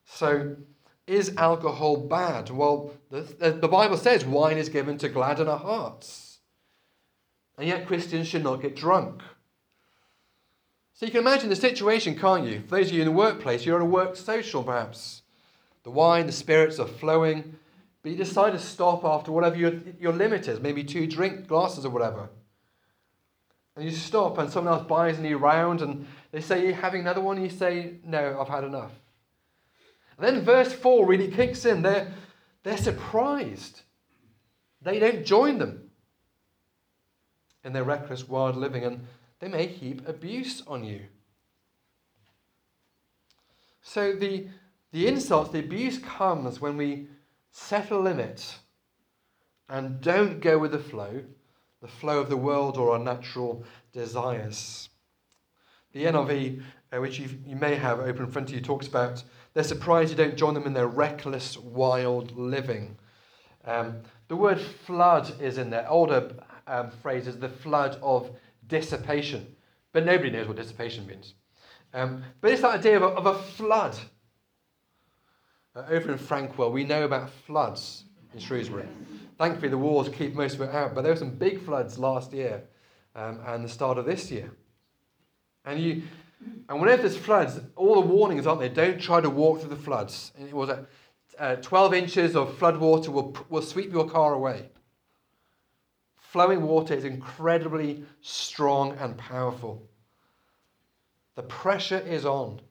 So, 0.05 0.55
is 1.07 1.35
alcohol 1.37 1.97
bad? 1.97 2.51
Well, 2.51 2.93
the, 3.09 3.57
the 3.59 3.67
Bible 3.67 3.97
says 3.97 4.25
wine 4.25 4.59
is 4.59 4.69
given 4.69 4.99
to 4.99 5.09
gladden 5.09 5.47
our 5.47 5.57
hearts. 5.57 6.28
And 7.59 7.67
yet, 7.67 7.85
Christians 7.85 8.25
should 8.25 8.43
not 8.43 8.61
get 8.61 8.73
drunk. 8.73 9.21
So, 10.93 11.05
you 11.05 11.11
can 11.11 11.19
imagine 11.19 11.49
the 11.49 11.57
situation, 11.57 12.17
can't 12.17 12.47
you? 12.47 12.61
For 12.61 12.77
those 12.77 12.87
of 12.87 12.93
you 12.93 13.01
in 13.01 13.07
the 13.07 13.11
workplace, 13.11 13.65
you're 13.65 13.75
at 13.75 13.81
a 13.81 13.85
work 13.85 14.15
social 14.15 14.63
perhaps. 14.63 15.23
The 15.83 15.91
wine, 15.91 16.25
the 16.25 16.31
spirits 16.31 16.79
are 16.79 16.87
flowing, 16.87 17.57
but 18.01 18.13
you 18.13 18.17
decide 18.17 18.51
to 18.51 18.59
stop 18.59 19.03
after 19.03 19.33
whatever 19.33 19.57
your, 19.57 19.73
your 19.99 20.13
limit 20.13 20.47
is, 20.47 20.61
maybe 20.61 20.85
two 20.85 21.05
drink 21.05 21.47
glasses 21.47 21.83
or 21.83 21.89
whatever. 21.89 22.29
And 23.75 23.83
you 23.83 23.91
stop, 23.91 24.37
and 24.37 24.49
someone 24.49 24.73
else 24.73 24.87
buys 24.87 25.19
a 25.19 25.21
new 25.21 25.37
round, 25.37 25.81
and 25.81 26.07
they 26.31 26.39
say, 26.39 26.65
you 26.65 26.73
having 26.73 27.01
another 27.01 27.21
one? 27.21 27.43
You 27.43 27.49
say, 27.49 27.95
No, 28.05 28.39
I've 28.39 28.47
had 28.47 28.63
enough. 28.63 28.93
And 30.17 30.25
then 30.25 30.45
verse 30.45 30.71
4 30.71 31.05
really 31.05 31.29
kicks 31.29 31.65
in. 31.65 31.81
They're, 31.81 32.09
they're 32.63 32.77
surprised. 32.77 33.81
They 34.81 34.97
don't 34.99 35.25
join 35.25 35.57
them 35.57 35.88
in 37.63 37.73
their 37.73 37.83
reckless, 37.83 38.27
wild 38.27 38.55
living, 38.55 38.83
and 38.83 39.05
they 39.39 39.47
may 39.47 39.67
heap 39.67 40.07
abuse 40.07 40.63
on 40.67 40.83
you. 40.83 41.01
So 43.81 44.13
the, 44.13 44.47
the 44.91 45.07
insults, 45.07 45.51
the 45.51 45.59
abuse 45.59 45.97
comes 45.97 46.61
when 46.61 46.77
we 46.77 47.07
set 47.51 47.91
a 47.91 47.97
limit 47.97 48.59
and 49.67 50.01
don't 50.01 50.41
go 50.41 50.57
with 50.57 50.71
the 50.71 50.79
flow, 50.79 51.23
the 51.81 51.87
flow 51.87 52.19
of 52.19 52.29
the 52.29 52.37
world 52.37 52.77
or 52.77 52.91
our 52.91 52.99
natural 52.99 53.63
desires. 53.93 54.89
The 55.93 56.05
NIV, 56.05 56.61
uh, 56.91 57.01
which 57.01 57.19
you 57.19 57.55
may 57.55 57.75
have 57.75 57.99
open 57.99 58.25
in 58.25 58.31
front 58.31 58.49
of 58.49 58.55
you, 58.55 58.61
talks 58.61 58.87
about 58.87 59.23
they're 59.53 59.63
surprised 59.63 60.11
you 60.11 60.17
don't 60.17 60.37
join 60.37 60.53
them 60.53 60.67
in 60.67 60.73
their 60.73 60.87
reckless, 60.87 61.57
wild 61.57 62.37
living. 62.37 62.97
Um, 63.65 64.01
the 64.27 64.35
word 64.35 64.59
flood 64.59 65.41
is 65.41 65.57
in 65.57 65.69
there. 65.69 65.89
Older 65.89 66.31
um, 66.69 66.91
phrases, 67.01 67.37
the 67.37 67.49
flood 67.49 67.97
of 68.01 68.29
dissipation. 68.67 69.55
But 69.91 70.05
nobody 70.05 70.29
knows 70.29 70.47
what 70.47 70.57
dissipation 70.57 71.05
means. 71.07 71.33
Um, 71.93 72.23
but 72.41 72.51
it's 72.51 72.61
that 72.61 72.79
idea 72.79 72.97
of 72.97 73.03
a, 73.03 73.07
of 73.07 73.25
a 73.25 73.33
flood. 73.33 73.97
Uh, 75.75 75.83
over 75.89 76.11
in 76.11 76.17
Frankwell, 76.17 76.71
we 76.71 76.83
know 76.83 77.03
about 77.03 77.29
floods 77.47 78.03
in 78.33 78.39
Shrewsbury. 78.39 78.85
Thankfully, 79.37 79.69
the 79.69 79.77
walls 79.77 80.09
keep 80.09 80.35
most 80.35 80.55
of 80.55 80.61
it 80.61 80.69
out, 80.69 80.93
but 80.93 81.01
there 81.01 81.11
were 81.13 81.19
some 81.19 81.31
big 81.31 81.63
floods 81.63 81.97
last 81.97 82.33
year 82.33 82.63
um, 83.15 83.39
and 83.45 83.63
the 83.63 83.69
start 83.69 83.97
of 83.97 84.05
this 84.05 84.29
year. 84.29 84.51
And 85.65 85.79
you, 85.79 86.03
and 86.67 86.79
whenever 86.79 87.03
there's 87.03 87.17
floods, 87.17 87.59
all 87.75 87.95
the 87.95 88.07
warnings, 88.07 88.45
aren't 88.45 88.61
they? 88.61 88.69
Don't 88.69 88.99
try 88.99 89.21
to 89.21 89.29
walk 89.29 89.61
through 89.61 89.69
the 89.69 89.75
floods. 89.75 90.31
And 90.37 90.47
it 90.47 90.53
was 90.53 90.69
a, 90.69 90.85
uh, 91.37 91.55
12 91.57 91.93
inches 91.93 92.35
of 92.35 92.57
flood 92.57 92.77
water 92.77 93.11
will, 93.11 93.35
will 93.49 93.61
sweep 93.61 93.91
your 93.91 94.09
car 94.09 94.33
away. 94.33 94.69
Flowing 96.29 96.61
water 96.61 96.93
is 96.93 97.05
incredibly 97.05 98.03
strong 98.21 98.95
and 98.99 99.17
powerful. 99.17 99.89
The 101.33 101.41
pressure 101.41 101.97
is 101.97 102.23
on. 102.23 102.61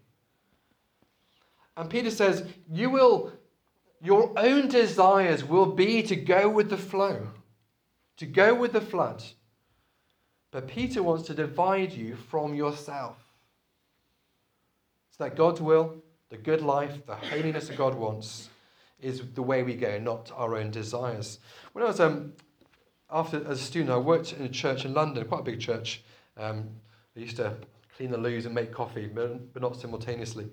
And 1.76 1.90
Peter 1.90 2.12
says, 2.12 2.44
You 2.70 2.88
will, 2.88 3.32
your 4.00 4.32
own 4.38 4.68
desires 4.68 5.42
will 5.42 5.66
be 5.66 6.04
to 6.04 6.14
go 6.14 6.48
with 6.48 6.70
the 6.70 6.76
flow, 6.76 7.30
to 8.18 8.26
go 8.26 8.54
with 8.54 8.74
the 8.74 8.80
flood. 8.80 9.24
But 10.52 10.68
Peter 10.68 11.02
wants 11.02 11.26
to 11.26 11.34
divide 11.34 11.92
you 11.92 12.14
from 12.14 12.54
yourself 12.54 13.16
So 15.10 15.24
that 15.24 15.34
God's 15.34 15.60
will, 15.60 15.96
the 16.28 16.36
good 16.36 16.62
life, 16.62 17.04
the 17.06 17.16
holiness 17.16 17.66
that 17.66 17.76
God 17.76 17.96
wants, 17.96 18.50
is 19.00 19.20
the 19.34 19.42
way 19.42 19.64
we 19.64 19.74
go, 19.74 19.98
not 19.98 20.30
our 20.36 20.56
own 20.56 20.70
desires. 20.70 21.40
When 21.72 21.82
I 21.82 21.88
was 21.88 21.98
um, 21.98 22.34
after 23.10 23.38
as 23.46 23.60
a 23.60 23.64
student, 23.64 23.90
I 23.90 23.96
worked 23.96 24.32
in 24.34 24.44
a 24.44 24.48
church 24.48 24.84
in 24.84 24.94
London, 24.94 25.24
quite 25.26 25.40
a 25.40 25.44
big 25.44 25.60
church. 25.60 26.02
Um, 26.36 26.68
I 27.16 27.20
used 27.20 27.36
to 27.36 27.54
clean 27.96 28.10
the 28.10 28.18
loos 28.18 28.46
and 28.46 28.54
make 28.54 28.72
coffee, 28.72 29.06
but, 29.06 29.52
but 29.52 29.62
not 29.62 29.76
simultaneously. 29.76 30.48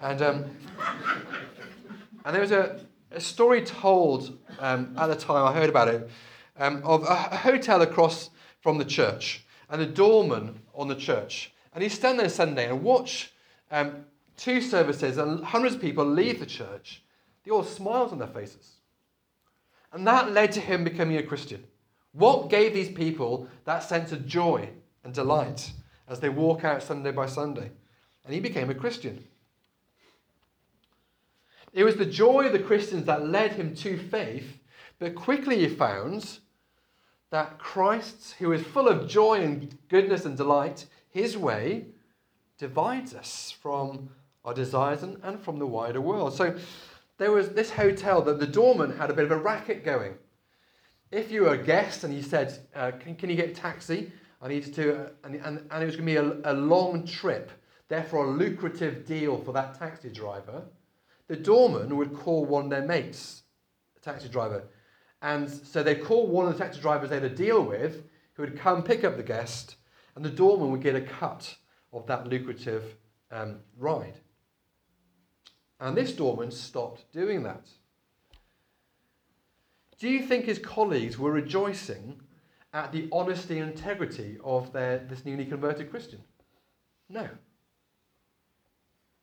And 0.00 0.22
um, 0.22 0.44
and 2.24 2.34
there 2.34 2.40
was 2.40 2.52
a, 2.52 2.80
a 3.10 3.20
story 3.20 3.62
told 3.62 4.38
um, 4.58 4.94
at 4.96 5.06
the 5.06 5.16
time 5.16 5.44
I 5.44 5.52
heard 5.52 5.68
about 5.68 5.88
it 5.88 6.10
um, 6.58 6.82
of 6.84 7.02
a, 7.02 7.28
a 7.32 7.36
hotel 7.36 7.82
across 7.82 8.30
from 8.60 8.78
the 8.78 8.84
church 8.84 9.44
and 9.70 9.80
a 9.80 9.86
doorman 9.86 10.60
on 10.74 10.88
the 10.88 10.94
church, 10.94 11.52
and 11.74 11.82
he's 11.82 11.94
standing 11.94 12.18
there 12.18 12.28
Sunday 12.28 12.68
and 12.68 12.82
watch 12.82 13.32
um, 13.70 14.04
two 14.36 14.60
services 14.60 15.18
and 15.18 15.44
hundreds 15.44 15.74
of 15.74 15.80
people 15.80 16.04
leave 16.04 16.40
the 16.40 16.46
church, 16.46 17.02
they 17.44 17.50
all 17.50 17.64
smiles 17.64 18.12
on 18.12 18.18
their 18.18 18.28
faces. 18.28 18.76
And 19.92 20.06
that 20.06 20.32
led 20.32 20.52
to 20.52 20.60
him 20.60 20.84
becoming 20.84 21.16
a 21.16 21.22
Christian. 21.22 21.64
What 22.12 22.50
gave 22.50 22.74
these 22.74 22.90
people 22.90 23.48
that 23.64 23.82
sense 23.82 24.12
of 24.12 24.26
joy 24.26 24.68
and 25.04 25.12
delight 25.12 25.72
as 26.08 26.20
they 26.20 26.28
walk 26.28 26.64
out 26.64 26.82
Sunday 26.82 27.12
by 27.12 27.26
Sunday? 27.26 27.70
And 28.24 28.34
he 28.34 28.40
became 28.40 28.70
a 28.70 28.74
Christian. 28.74 29.24
It 31.72 31.84
was 31.84 31.96
the 31.96 32.06
joy 32.06 32.46
of 32.46 32.52
the 32.52 32.58
Christians 32.58 33.04
that 33.04 33.26
led 33.26 33.52
him 33.52 33.74
to 33.76 33.98
faith, 33.98 34.58
but 34.98 35.14
quickly 35.14 35.58
he 35.58 35.68
found 35.68 36.38
that 37.30 37.58
Christ, 37.58 38.34
who 38.38 38.52
is 38.52 38.62
full 38.62 38.88
of 38.88 39.08
joy 39.08 39.40
and 39.42 39.76
goodness 39.88 40.24
and 40.24 40.36
delight, 40.36 40.86
his 41.10 41.36
way 41.36 41.86
divides 42.58 43.14
us 43.14 43.50
from 43.50 44.08
our 44.44 44.54
desires 44.54 45.02
and, 45.02 45.18
and 45.22 45.38
from 45.40 45.58
the 45.58 45.66
wider 45.66 46.00
world. 46.00 46.34
So 46.34 46.56
there 47.18 47.32
was 47.32 47.50
this 47.50 47.70
hotel 47.70 48.22
that 48.22 48.40
the 48.40 48.46
doorman 48.46 48.96
had 48.96 49.10
a 49.10 49.14
bit 49.14 49.24
of 49.24 49.30
a 49.30 49.36
racket 49.36 49.84
going. 49.84 50.14
If 51.10 51.30
you 51.30 51.42
were 51.42 51.54
a 51.54 51.58
guest 51.58 52.04
and 52.04 52.12
he 52.12 52.20
said, 52.20 52.58
uh, 52.74 52.90
can, 52.90 53.16
can 53.16 53.30
you 53.30 53.36
get 53.36 53.50
a 53.50 53.54
taxi? 53.54 54.12
I 54.42 54.48
need 54.48 54.74
to, 54.74 55.04
uh, 55.04 55.08
and, 55.24 55.36
and, 55.36 55.66
and 55.70 55.82
it 55.82 55.86
was 55.86 55.96
going 55.96 56.06
to 56.06 56.12
be 56.12 56.16
a, 56.16 56.52
a 56.52 56.54
long 56.54 57.06
trip, 57.06 57.50
therefore 57.88 58.26
a 58.26 58.30
lucrative 58.30 59.06
deal 59.06 59.38
for 59.38 59.52
that 59.52 59.78
taxi 59.78 60.10
driver, 60.10 60.64
the 61.26 61.36
doorman 61.36 61.96
would 61.96 62.14
call 62.14 62.44
one 62.44 62.64
of 62.64 62.70
their 62.70 62.86
mates, 62.86 63.42
a 63.96 64.00
taxi 64.00 64.28
driver. 64.28 64.64
And 65.22 65.50
so 65.50 65.82
they'd 65.82 66.04
call 66.04 66.26
one 66.26 66.46
of 66.46 66.52
the 66.52 66.62
taxi 66.62 66.80
drivers 66.80 67.08
they 67.08 67.16
had 67.16 67.24
a 67.24 67.30
deal 67.30 67.62
with, 67.62 68.04
who 68.34 68.42
would 68.42 68.58
come 68.58 68.82
pick 68.82 69.02
up 69.02 69.16
the 69.16 69.22
guest, 69.22 69.76
and 70.14 70.24
the 70.24 70.30
doorman 70.30 70.70
would 70.70 70.82
get 70.82 70.94
a 70.94 71.00
cut 71.00 71.56
of 71.92 72.06
that 72.06 72.28
lucrative 72.28 72.84
um, 73.30 73.60
ride. 73.78 74.20
And 75.80 75.96
this 75.96 76.12
doorman 76.12 76.50
stopped 76.50 77.10
doing 77.12 77.42
that. 77.44 77.66
Do 79.98 80.08
you 80.08 80.22
think 80.22 80.44
his 80.44 80.58
colleagues 80.58 81.18
were 81.18 81.32
rejoicing 81.32 82.20
at 82.72 82.92
the 82.92 83.08
honesty 83.10 83.58
and 83.58 83.72
integrity 83.72 84.38
of 84.44 84.72
their, 84.72 84.98
this 84.98 85.24
newly 85.24 85.44
converted 85.44 85.90
Christian? 85.90 86.20
No. 87.08 87.28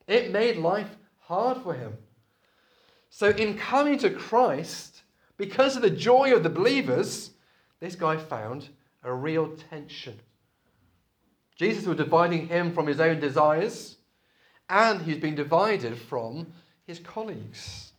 It 0.08 0.32
made 0.32 0.58
life 0.58 0.90
hard 1.20 1.62
for 1.64 1.74
him. 1.74 1.94
So, 3.10 3.30
in 3.30 3.58
coming 3.58 3.98
to 4.00 4.10
Christ, 4.10 5.04
because 5.38 5.76
of 5.76 5.82
the 5.82 5.90
joy 5.90 6.34
of 6.36 6.44
the 6.44 6.50
believers, 6.50 7.32
this 7.80 7.96
guy 7.96 8.18
found 8.18 8.70
a 9.04 9.14
real 9.14 9.56
tension. 9.70 10.20
Jesus 11.56 11.86
was 11.86 11.98
dividing 11.98 12.48
him 12.48 12.74
from 12.74 12.88
his 12.88 13.00
own 13.00 13.20
desires, 13.22 13.96
and 14.70 15.02
he's 15.02 15.18
being 15.18 15.36
divided 15.36 15.98
from 15.98 16.52
his 16.86 17.00
colleagues. 17.00 17.94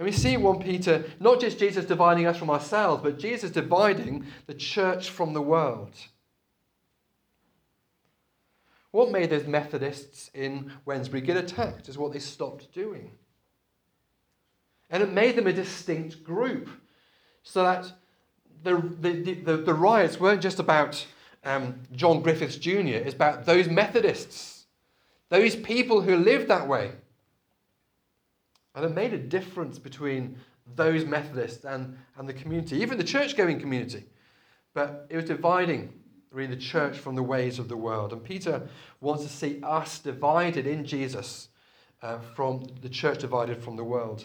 And 0.00 0.06
we 0.06 0.12
see 0.12 0.38
1 0.38 0.60
Peter, 0.60 1.04
not 1.20 1.40
just 1.40 1.58
Jesus 1.58 1.84
dividing 1.84 2.26
us 2.26 2.38
from 2.38 2.48
ourselves, 2.48 3.02
but 3.02 3.18
Jesus 3.18 3.50
dividing 3.50 4.24
the 4.46 4.54
church 4.54 5.10
from 5.10 5.34
the 5.34 5.42
world. 5.42 5.92
What 8.92 9.10
made 9.12 9.28
those 9.28 9.46
Methodists 9.46 10.30
in 10.32 10.72
Wednesbury 10.86 11.22
get 11.22 11.36
attacked 11.36 11.90
is 11.90 11.98
what 11.98 12.14
they 12.14 12.18
stopped 12.18 12.72
doing. 12.72 13.10
And 14.88 15.02
it 15.02 15.12
made 15.12 15.36
them 15.36 15.46
a 15.46 15.52
distinct 15.52 16.24
group 16.24 16.70
so 17.42 17.62
that 17.64 17.92
the, 18.62 18.76
the, 19.02 19.34
the, 19.34 19.56
the 19.58 19.74
riots 19.74 20.18
weren't 20.18 20.40
just 20.40 20.60
about 20.60 21.06
um, 21.44 21.78
John 21.92 22.22
Griffiths 22.22 22.56
Jr., 22.56 23.04
it's 23.04 23.14
about 23.14 23.44
those 23.44 23.68
Methodists, 23.68 24.64
those 25.28 25.56
people 25.56 26.00
who 26.00 26.16
lived 26.16 26.48
that 26.48 26.66
way. 26.66 26.92
And 28.74 28.84
it 28.84 28.94
made 28.94 29.12
a 29.12 29.18
difference 29.18 29.78
between 29.78 30.36
those 30.76 31.04
Methodists 31.04 31.64
and, 31.64 31.96
and 32.16 32.28
the 32.28 32.32
community, 32.32 32.76
even 32.76 32.98
the 32.98 33.04
church 33.04 33.36
going 33.36 33.58
community. 33.60 34.04
But 34.74 35.06
it 35.10 35.16
was 35.16 35.24
dividing 35.24 35.92
really 36.30 36.54
the 36.54 36.60
church 36.60 36.96
from 36.96 37.16
the 37.16 37.22
ways 37.22 37.58
of 37.58 37.68
the 37.68 37.76
world. 37.76 38.12
And 38.12 38.22
Peter 38.22 38.68
wants 39.00 39.24
to 39.24 39.28
see 39.28 39.60
us 39.62 39.98
divided 39.98 40.66
in 40.66 40.84
Jesus 40.84 41.48
uh, 42.02 42.18
from 42.18 42.66
the 42.82 42.88
church 42.88 43.18
divided 43.18 43.62
from 43.62 43.76
the 43.76 43.84
world. 43.84 44.24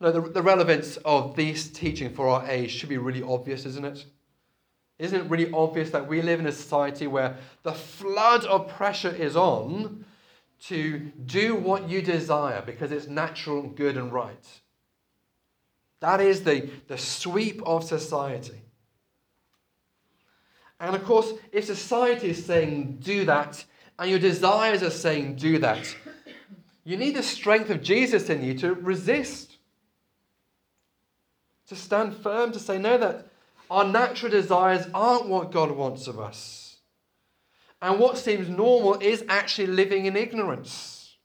Now, 0.00 0.10
the, 0.10 0.22
the 0.22 0.42
relevance 0.42 0.96
of 1.04 1.36
this 1.36 1.68
teaching 1.68 2.12
for 2.12 2.28
our 2.28 2.48
age 2.48 2.70
should 2.70 2.88
be 2.88 2.98
really 2.98 3.22
obvious, 3.22 3.64
isn't 3.66 3.84
it? 3.84 4.04
Isn't 4.98 5.22
it 5.22 5.30
really 5.30 5.50
obvious 5.52 5.90
that 5.90 6.08
we 6.08 6.22
live 6.22 6.40
in 6.40 6.46
a 6.46 6.52
society 6.52 7.06
where 7.06 7.36
the 7.62 7.72
flood 7.72 8.44
of 8.44 8.68
pressure 8.68 9.14
is 9.14 9.36
on 9.36 10.04
to 10.68 10.98
do 11.26 11.54
what 11.54 11.88
you 11.90 12.00
desire 12.00 12.62
because 12.64 12.90
it's 12.90 13.06
natural, 13.06 13.62
good, 13.62 13.96
and 13.96 14.12
right? 14.12 14.46
That 16.00 16.20
is 16.20 16.44
the, 16.44 16.70
the 16.88 16.98
sweep 16.98 17.62
of 17.66 17.84
society. 17.84 18.62
And 20.80 20.96
of 20.96 21.04
course, 21.04 21.32
if 21.52 21.64
society 21.64 22.30
is 22.30 22.44
saying 22.44 22.98
do 23.02 23.24
that, 23.26 23.64
and 23.98 24.10
your 24.10 24.18
desires 24.18 24.82
are 24.82 24.90
saying 24.90 25.36
do 25.36 25.58
that, 25.58 25.94
you 26.84 26.96
need 26.96 27.14
the 27.14 27.22
strength 27.22 27.70
of 27.70 27.82
Jesus 27.82 28.28
in 28.28 28.42
you 28.42 28.54
to 28.58 28.74
resist. 28.74 29.56
To 31.68 31.76
stand 31.76 32.16
firm, 32.16 32.52
to 32.52 32.58
say, 32.58 32.78
no, 32.78 32.98
that 32.98 33.28
our 33.70 33.84
natural 33.84 34.30
desires 34.30 34.86
aren't 34.92 35.28
what 35.28 35.52
God 35.52 35.70
wants 35.70 36.06
of 36.06 36.18
us. 36.18 36.63
And 37.84 38.00
what 38.00 38.16
seems 38.16 38.48
normal 38.48 38.94
is 38.94 39.26
actually 39.28 39.66
living 39.66 40.06
in 40.06 40.16
ignorance. 40.16 41.16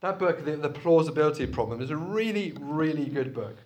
That 0.00 0.18
book, 0.18 0.46
The, 0.46 0.56
the 0.56 0.70
Plausibility 0.70 1.46
Problem, 1.46 1.82
is 1.82 1.90
a 1.90 1.96
really, 1.98 2.54
really 2.58 3.04
good 3.04 3.34
book. 3.34 3.58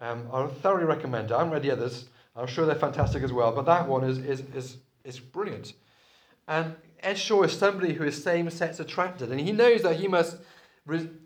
Um, 0.00 0.28
I 0.32 0.46
thoroughly 0.46 0.84
recommend 0.84 1.32
it. 1.32 1.34
I 1.34 1.38
haven't 1.38 1.52
read 1.52 1.62
the 1.62 1.72
others. 1.72 2.04
I'm 2.36 2.46
sure 2.46 2.64
they're 2.64 2.76
fantastic 2.76 3.24
as 3.24 3.32
well, 3.32 3.50
but 3.50 3.66
that 3.66 3.88
one 3.88 4.04
is, 4.04 4.18
is, 4.18 4.44
is, 4.54 4.76
is 5.02 5.18
brilliant. 5.18 5.72
And 6.46 6.76
Ed 7.00 7.18
Shaw 7.18 7.42
is 7.42 7.52
somebody 7.52 7.94
who 7.94 8.04
is 8.04 8.22
same 8.22 8.48
sex 8.50 8.78
attracted, 8.78 9.32
and 9.32 9.40
he 9.40 9.50
knows 9.50 9.82
that 9.82 9.96
he 9.96 10.06
must, 10.06 10.36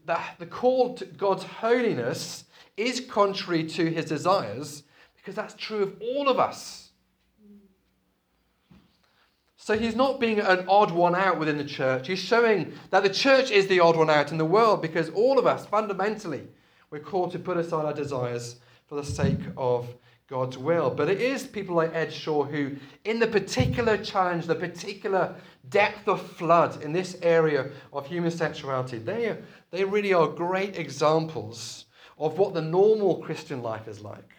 that 0.07 0.37
the 0.39 0.47
call 0.47 0.95
to 0.95 1.05
God's 1.05 1.45
holiness 1.45 2.45
is 2.79 3.01
contrary 3.01 3.65
to 3.65 3.91
his 3.91 4.07
desires, 4.07 4.85
because 5.15 5.35
that's 5.35 5.53
true 5.53 5.83
of 5.83 6.01
all 6.01 6.31
of 6.31 6.39
us. 6.39 6.88
So 9.69 9.79
he's 9.79 9.95
not 9.95 10.19
being 10.19 10.41
an 10.41 10.65
odd 10.67 10.91
one 10.91 11.15
out 11.15 11.39
within 11.39 11.59
the 11.59 11.63
church. 11.63 12.07
He's 12.07 12.19
showing 12.19 12.73
that 12.89 13.03
the 13.03 13.11
church 13.11 13.51
is 13.51 13.67
the 13.67 13.81
odd 13.81 13.99
one 13.99 14.09
out 14.09 14.33
in 14.33 14.39
the 14.39 14.45
world 14.47 14.81
because 14.81 15.11
all 15.11 15.39
of 15.39 15.47
us, 15.47 15.67
fundamentally, 15.67 16.49
we're 16.89 17.01
called 17.01 17.33
to 17.33 17.39
put 17.39 17.59
aside 17.59 17.85
our 17.85 17.93
desires 17.93 18.61
for 18.87 18.95
the 18.95 19.05
sake 19.05 19.43
of 19.59 19.87
God's 20.27 20.57
will. 20.57 20.89
But 20.89 21.11
it 21.11 21.21
is 21.21 21.47
people 21.47 21.77
like 21.77 21.95
Ed 21.95 22.11
Shaw 22.11 22.45
who, 22.45 22.77
in 23.05 23.19
the 23.19 23.27
particular 23.27 23.99
challenge, 23.99 24.47
the 24.47 24.55
particular 24.55 25.35
depth 25.69 26.09
of 26.09 26.23
flood 26.23 26.83
in 26.83 26.95
this 26.95 27.19
area 27.21 27.71
of 27.93 28.07
human 28.07 28.31
sexuality, 28.31 28.97
they, 28.97 29.37
they 29.71 29.85
really 29.85 30.15
are 30.15 30.29
great 30.29 30.79
examples 30.79 31.85
of 32.17 32.39
what 32.39 32.55
the 32.55 32.63
normal 32.63 33.19
Christian 33.19 33.63
life 33.63 33.87
is 33.87 34.01
like. 34.01 34.38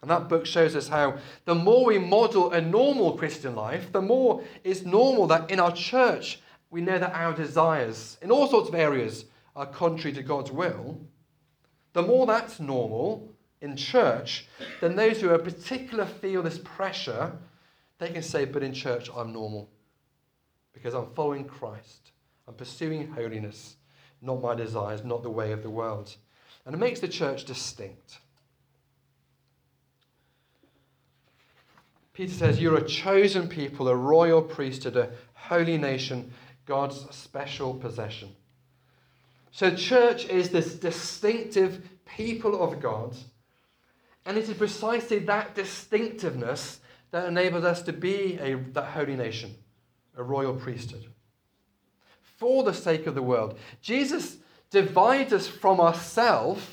And 0.00 0.10
that 0.10 0.28
book 0.28 0.46
shows 0.46 0.76
us 0.76 0.88
how 0.88 1.18
the 1.44 1.54
more 1.54 1.86
we 1.86 1.98
model 1.98 2.52
a 2.52 2.60
normal 2.60 3.16
Christian 3.16 3.56
life, 3.56 3.92
the 3.92 4.02
more 4.02 4.44
it's 4.62 4.82
normal 4.82 5.26
that 5.28 5.50
in 5.50 5.58
our 5.58 5.72
church 5.72 6.40
we 6.70 6.80
know 6.80 6.98
that 6.98 7.14
our 7.14 7.32
desires 7.34 8.18
in 8.22 8.30
all 8.30 8.46
sorts 8.46 8.68
of 8.68 8.74
areas 8.74 9.24
are 9.56 9.66
contrary 9.66 10.14
to 10.14 10.22
God's 10.22 10.52
will. 10.52 11.00
The 11.94 12.02
more 12.02 12.26
that's 12.26 12.60
normal, 12.60 13.34
in 13.60 13.76
church, 13.76 14.46
then 14.80 14.96
those 14.96 15.20
who 15.20 15.30
are 15.30 15.38
particular 15.38 16.06
feel 16.06 16.42
this 16.42 16.58
pressure, 16.58 17.32
they 17.98 18.10
can 18.10 18.22
say, 18.22 18.44
But 18.44 18.62
in 18.62 18.72
church, 18.72 19.10
I'm 19.14 19.32
normal 19.32 19.68
because 20.72 20.94
I'm 20.94 21.10
following 21.14 21.44
Christ. 21.44 22.12
I'm 22.46 22.54
pursuing 22.54 23.08
holiness, 23.12 23.76
not 24.22 24.40
my 24.40 24.54
desires, 24.54 25.04
not 25.04 25.22
the 25.22 25.30
way 25.30 25.52
of 25.52 25.62
the 25.62 25.70
world. 25.70 26.14
And 26.64 26.74
it 26.74 26.78
makes 26.78 27.00
the 27.00 27.08
church 27.08 27.44
distinct. 27.44 28.18
Peter 32.18 32.32
says, 32.32 32.60
You're 32.60 32.78
a 32.78 32.84
chosen 32.84 33.46
people, 33.46 33.86
a 33.86 33.94
royal 33.94 34.42
priesthood, 34.42 34.96
a 34.96 35.10
holy 35.34 35.78
nation, 35.78 36.32
God's 36.66 37.06
special 37.14 37.72
possession. 37.72 38.34
So, 39.52 39.72
church 39.72 40.24
is 40.24 40.50
this 40.50 40.74
distinctive 40.74 41.88
people 42.04 42.60
of 42.60 42.80
God 42.80 43.14
and 44.26 44.36
it 44.36 44.48
is 44.48 44.56
precisely 44.56 45.20
that 45.20 45.54
distinctiveness 45.54 46.80
that 47.12 47.28
enables 47.28 47.62
us 47.62 47.82
to 47.82 47.92
be 47.92 48.36
a, 48.40 48.56
that 48.72 48.86
holy 48.86 49.14
nation, 49.14 49.54
a 50.16 50.22
royal 50.24 50.56
priesthood. 50.56 51.06
For 52.36 52.64
the 52.64 52.74
sake 52.74 53.06
of 53.06 53.14
the 53.14 53.22
world. 53.22 53.56
Jesus 53.80 54.38
divides 54.70 55.32
us 55.32 55.46
from 55.46 55.80
ourselves 55.80 56.66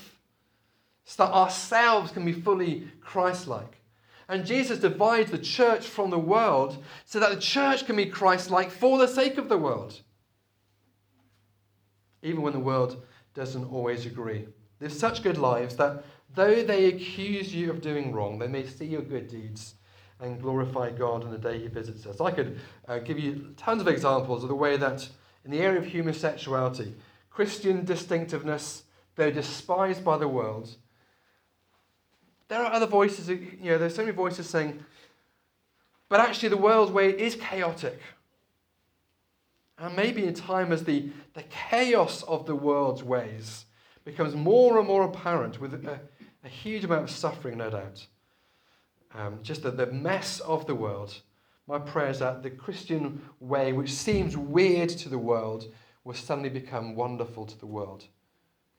so 1.04 1.24
that 1.24 1.32
ourselves 1.32 2.10
can 2.10 2.24
be 2.24 2.32
fully 2.32 2.88
Christ 3.00 3.46
like. 3.46 3.76
And 4.28 4.44
Jesus 4.44 4.80
divides 4.80 5.30
the 5.30 5.38
church 5.38 5.86
from 5.86 6.10
the 6.10 6.18
world 6.18 6.82
so 7.04 7.20
that 7.20 7.30
the 7.30 7.40
church 7.40 7.86
can 7.86 7.96
be 7.96 8.06
Christ 8.06 8.50
like 8.50 8.70
for 8.70 8.98
the 8.98 9.06
sake 9.06 9.38
of 9.38 9.48
the 9.48 9.58
world. 9.58 10.00
Even 12.22 12.42
when 12.42 12.52
the 12.52 12.58
world 12.58 13.04
doesn't 13.34 13.70
always 13.72 14.04
agree. 14.04 14.48
Live 14.80 14.92
such 14.92 15.22
good 15.22 15.38
lives 15.38 15.76
that 15.76 16.04
though 16.34 16.62
they 16.62 16.86
accuse 16.86 17.54
you 17.54 17.70
of 17.70 17.80
doing 17.80 18.12
wrong, 18.12 18.38
they 18.38 18.48
may 18.48 18.66
see 18.66 18.86
your 18.86 19.02
good 19.02 19.28
deeds 19.28 19.74
and 20.20 20.40
glorify 20.40 20.90
God 20.90 21.24
on 21.24 21.30
the 21.30 21.38
day 21.38 21.60
He 21.60 21.68
visits 21.68 22.06
us. 22.06 22.20
I 22.20 22.30
could 22.30 22.58
uh, 22.88 22.98
give 22.98 23.18
you 23.18 23.54
tons 23.56 23.80
of 23.80 23.88
examples 23.88 24.42
of 24.42 24.48
the 24.48 24.54
way 24.54 24.76
that, 24.76 25.08
in 25.44 25.50
the 25.50 25.60
area 25.60 25.78
of 25.78 25.86
human 25.86 26.14
sexuality, 26.14 26.94
Christian 27.30 27.84
distinctiveness, 27.84 28.84
though 29.14 29.30
despised 29.30 30.04
by 30.04 30.16
the 30.16 30.28
world, 30.28 30.74
there 32.48 32.62
are 32.62 32.72
other 32.72 32.86
voices, 32.86 33.28
you 33.28 33.58
know, 33.62 33.78
there's 33.78 33.94
so 33.94 34.02
many 34.02 34.14
voices 34.14 34.48
saying, 34.48 34.84
but 36.08 36.20
actually 36.20 36.50
the 36.50 36.56
world's 36.56 36.92
way 36.92 37.10
is 37.10 37.34
chaotic. 37.34 38.00
And 39.78 39.94
maybe 39.94 40.24
in 40.24 40.34
time 40.34 40.72
as 40.72 40.84
the, 40.84 41.10
the 41.34 41.42
chaos 41.44 42.22
of 42.22 42.46
the 42.46 42.54
world's 42.54 43.02
ways 43.02 43.66
becomes 44.04 44.34
more 44.34 44.78
and 44.78 44.86
more 44.86 45.04
apparent 45.04 45.60
with 45.60 45.74
a, 45.74 46.00
a 46.44 46.48
huge 46.48 46.84
amount 46.84 47.02
of 47.02 47.10
suffering, 47.10 47.58
no 47.58 47.70
doubt. 47.70 48.06
Um, 49.14 49.40
just 49.42 49.62
the, 49.62 49.70
the 49.70 49.86
mess 49.86 50.40
of 50.40 50.66
the 50.66 50.74
world. 50.74 51.20
My 51.66 51.78
prayer 51.78 52.10
is 52.10 52.20
that 52.20 52.42
the 52.42 52.50
Christian 52.50 53.20
way, 53.40 53.72
which 53.72 53.92
seems 53.92 54.36
weird 54.36 54.88
to 54.90 55.08
the 55.08 55.18
world, 55.18 55.72
will 56.04 56.14
suddenly 56.14 56.48
become 56.48 56.94
wonderful 56.94 57.44
to 57.44 57.58
the 57.58 57.66
world. 57.66 58.04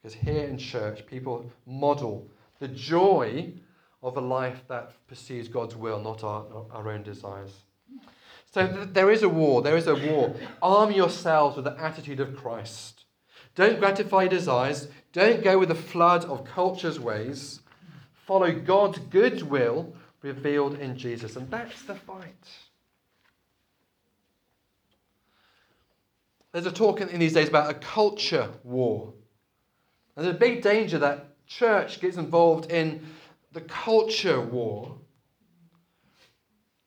Because 0.01 0.15
here 0.15 0.45
in 0.45 0.57
church, 0.57 1.05
people 1.05 1.51
model 1.65 2.29
the 2.59 2.67
joy 2.67 3.53
of 4.01 4.17
a 4.17 4.21
life 4.21 4.61
that 4.67 4.93
pursues 5.07 5.47
God's 5.47 5.75
will, 5.75 6.01
not 6.01 6.23
our, 6.23 6.45
our 6.71 6.89
own 6.89 7.03
desires. 7.03 7.51
So 8.51 8.67
th- 8.67 8.89
there 8.93 9.11
is 9.11 9.23
a 9.23 9.29
war. 9.29 9.61
There 9.61 9.77
is 9.77 9.87
a 9.87 9.95
war. 9.95 10.35
Arm 10.61 10.91
yourselves 10.91 11.55
with 11.55 11.65
the 11.65 11.79
attitude 11.79 12.19
of 12.19 12.35
Christ. 12.35 13.05
Don't 13.55 13.79
gratify 13.79 14.27
desires. 14.27 14.87
Don't 15.13 15.43
go 15.43 15.57
with 15.57 15.69
the 15.69 15.75
flood 15.75 16.25
of 16.25 16.45
culture's 16.45 16.99
ways. 16.99 17.61
Follow 18.25 18.51
God's 18.51 18.99
good 18.99 19.43
will 19.43 19.95
revealed 20.21 20.79
in 20.79 20.97
Jesus. 20.97 21.35
And 21.35 21.49
that's 21.49 21.83
the 21.83 21.95
fight. 21.95 22.47
There's 26.51 26.65
a 26.65 26.71
talk 26.71 27.01
in 27.01 27.19
these 27.19 27.33
days 27.33 27.49
about 27.49 27.69
a 27.69 27.73
culture 27.73 28.49
war. 28.63 29.13
And 30.15 30.25
there's 30.25 30.35
a 30.35 30.39
big 30.39 30.61
danger 30.61 30.97
that 30.99 31.36
church 31.47 31.99
gets 31.99 32.17
involved 32.17 32.71
in 32.71 33.05
the 33.53 33.61
culture 33.61 34.41
war 34.41 34.97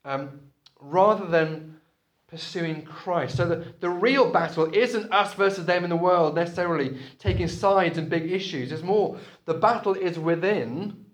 um, 0.04 0.40
rather 0.80 1.26
than 1.26 1.80
pursuing 2.28 2.82
Christ. 2.82 3.36
So 3.36 3.48
the, 3.48 3.74
the 3.80 3.90
real 3.90 4.30
battle 4.30 4.72
isn't 4.72 5.12
us 5.12 5.34
versus 5.34 5.66
them 5.66 5.82
in 5.82 5.90
the 5.90 5.96
world 5.96 6.36
necessarily 6.36 6.98
taking 7.18 7.48
sides 7.48 7.98
in 7.98 8.08
big 8.08 8.30
issues. 8.30 8.70
It's 8.70 8.82
more 8.82 9.18
the 9.46 9.54
battle 9.54 9.94
is 9.94 10.18
within. 10.18 11.04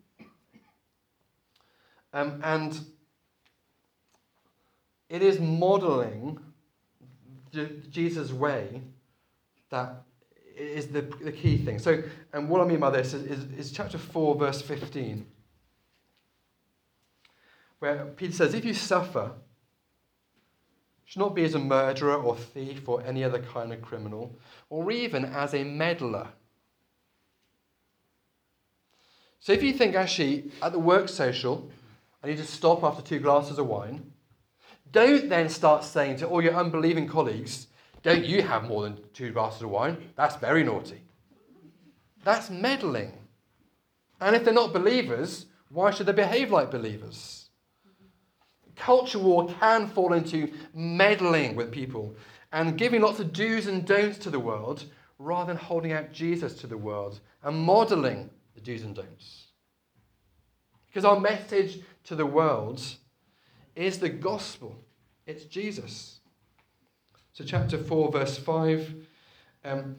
Um, 2.13 2.41
and 2.43 2.79
it 5.09 5.23
is 5.23 5.41
modeling 5.41 6.39
Jesus' 7.91 8.33
way 8.33 8.83
that 9.71 10.03
is 10.57 10.88
the, 10.88 11.03
the 11.03 11.33
key 11.33 11.59
thing. 11.59 11.79
So, 11.79 12.03
and 12.33 12.49
what 12.49 12.61
I 12.61 12.64
mean 12.64 12.81
by 12.81 12.90
this 12.90 13.14
is, 13.14 13.25
is, 13.25 13.59
is 13.59 13.73
chapter 13.73 13.99
4, 13.99 14.37
verse 14.37 14.62
15, 14.62 15.27
where 17.79 18.07
Peter 18.16 18.33
says, 18.33 18.55
If 18.55 18.64
you 18.64 18.75
suffer, 18.75 19.33
should 21.05 21.21
not 21.21 21.35
be 21.35 21.45
as 21.45 21.55
a 21.55 21.59
murderer 21.59 22.16
or 22.16 22.37
thief 22.37 22.88
or 22.88 23.03
any 23.05 23.23
other 23.23 23.38
kind 23.38 23.73
of 23.73 23.81
criminal, 23.81 24.38
or 24.71 24.90
even 24.90 25.25
as 25.25 25.55
a 25.55 25.62
meddler. 25.62 26.29
So 29.38 29.53
if 29.53 29.62
you 29.62 29.73
think, 29.73 29.95
actually, 29.95 30.51
at 30.61 30.73
the 30.73 30.79
work 30.79 31.09
social, 31.09 31.71
I 32.23 32.29
need 32.29 32.38
to 32.38 32.45
stop 32.45 32.83
after 32.83 33.03
two 33.03 33.21
glasses 33.21 33.59
of 33.59 33.66
wine, 33.69 34.11
don't 34.90 35.29
then 35.29 35.49
start 35.49 35.85
saying 35.85 36.16
to 36.16 36.27
all 36.27 36.42
your 36.42 36.55
unbelieving 36.55 37.07
colleagues, 37.07 37.69
don't 38.07 38.25
you 38.25 38.40
have 38.40 38.69
more 38.69 38.85
than 38.85 39.01
two 39.14 39.33
glasses 39.33 39.62
of 39.62 39.71
wine? 39.71 39.97
That's 40.14 40.37
very 40.37 40.62
naughty. 40.62 41.03
That's 42.23 42.51
meddling. 42.51 43.12
And 44.21 44.37
if 44.37 44.45
they're 44.45 44.55
not 44.55 44.73
believers, 44.73 45.47
why 45.71 45.90
should 45.90 46.07
they 46.07 46.12
behave 46.12 46.53
like 46.53 46.71
believers? 46.71 47.51
Culture 48.77 49.19
war 49.19 49.49
can 49.59 49.88
fall 49.88 50.12
into 50.12 50.53
meddling 50.73 51.57
with 51.57 51.73
people 51.73 52.14
and 52.53 52.79
giving 52.79 53.01
lots 53.01 53.19
of 53.19 53.33
do's 53.33 53.66
and 53.66 53.85
don'ts 53.85 54.19
to 54.19 54.31
the 54.31 54.38
world 54.38 54.85
rather 55.19 55.53
than 55.53 55.61
holding 55.61 55.90
out 55.90 56.12
Jesus 56.12 56.55
to 56.61 56.69
the 56.69 56.79
world 56.79 57.19
and 57.42 57.59
modeling 57.59 58.31
the 58.55 58.61
do's 58.61 58.85
and 58.85 58.95
don'ts. 58.95 59.47
Because 60.87 61.05
our 61.05 61.19
message 61.19 61.81
to 62.05 62.14
the 62.14 62.25
world 62.25 62.81
is 63.75 63.99
the 63.99 64.11
gospel, 64.11 64.85
it's 65.27 65.42
Jesus. 65.47 66.15
So, 67.37 67.44
chapter 67.44 67.77
4, 67.77 68.12
verse 68.12 68.38
5. 68.38 68.94
Um, 69.62 69.96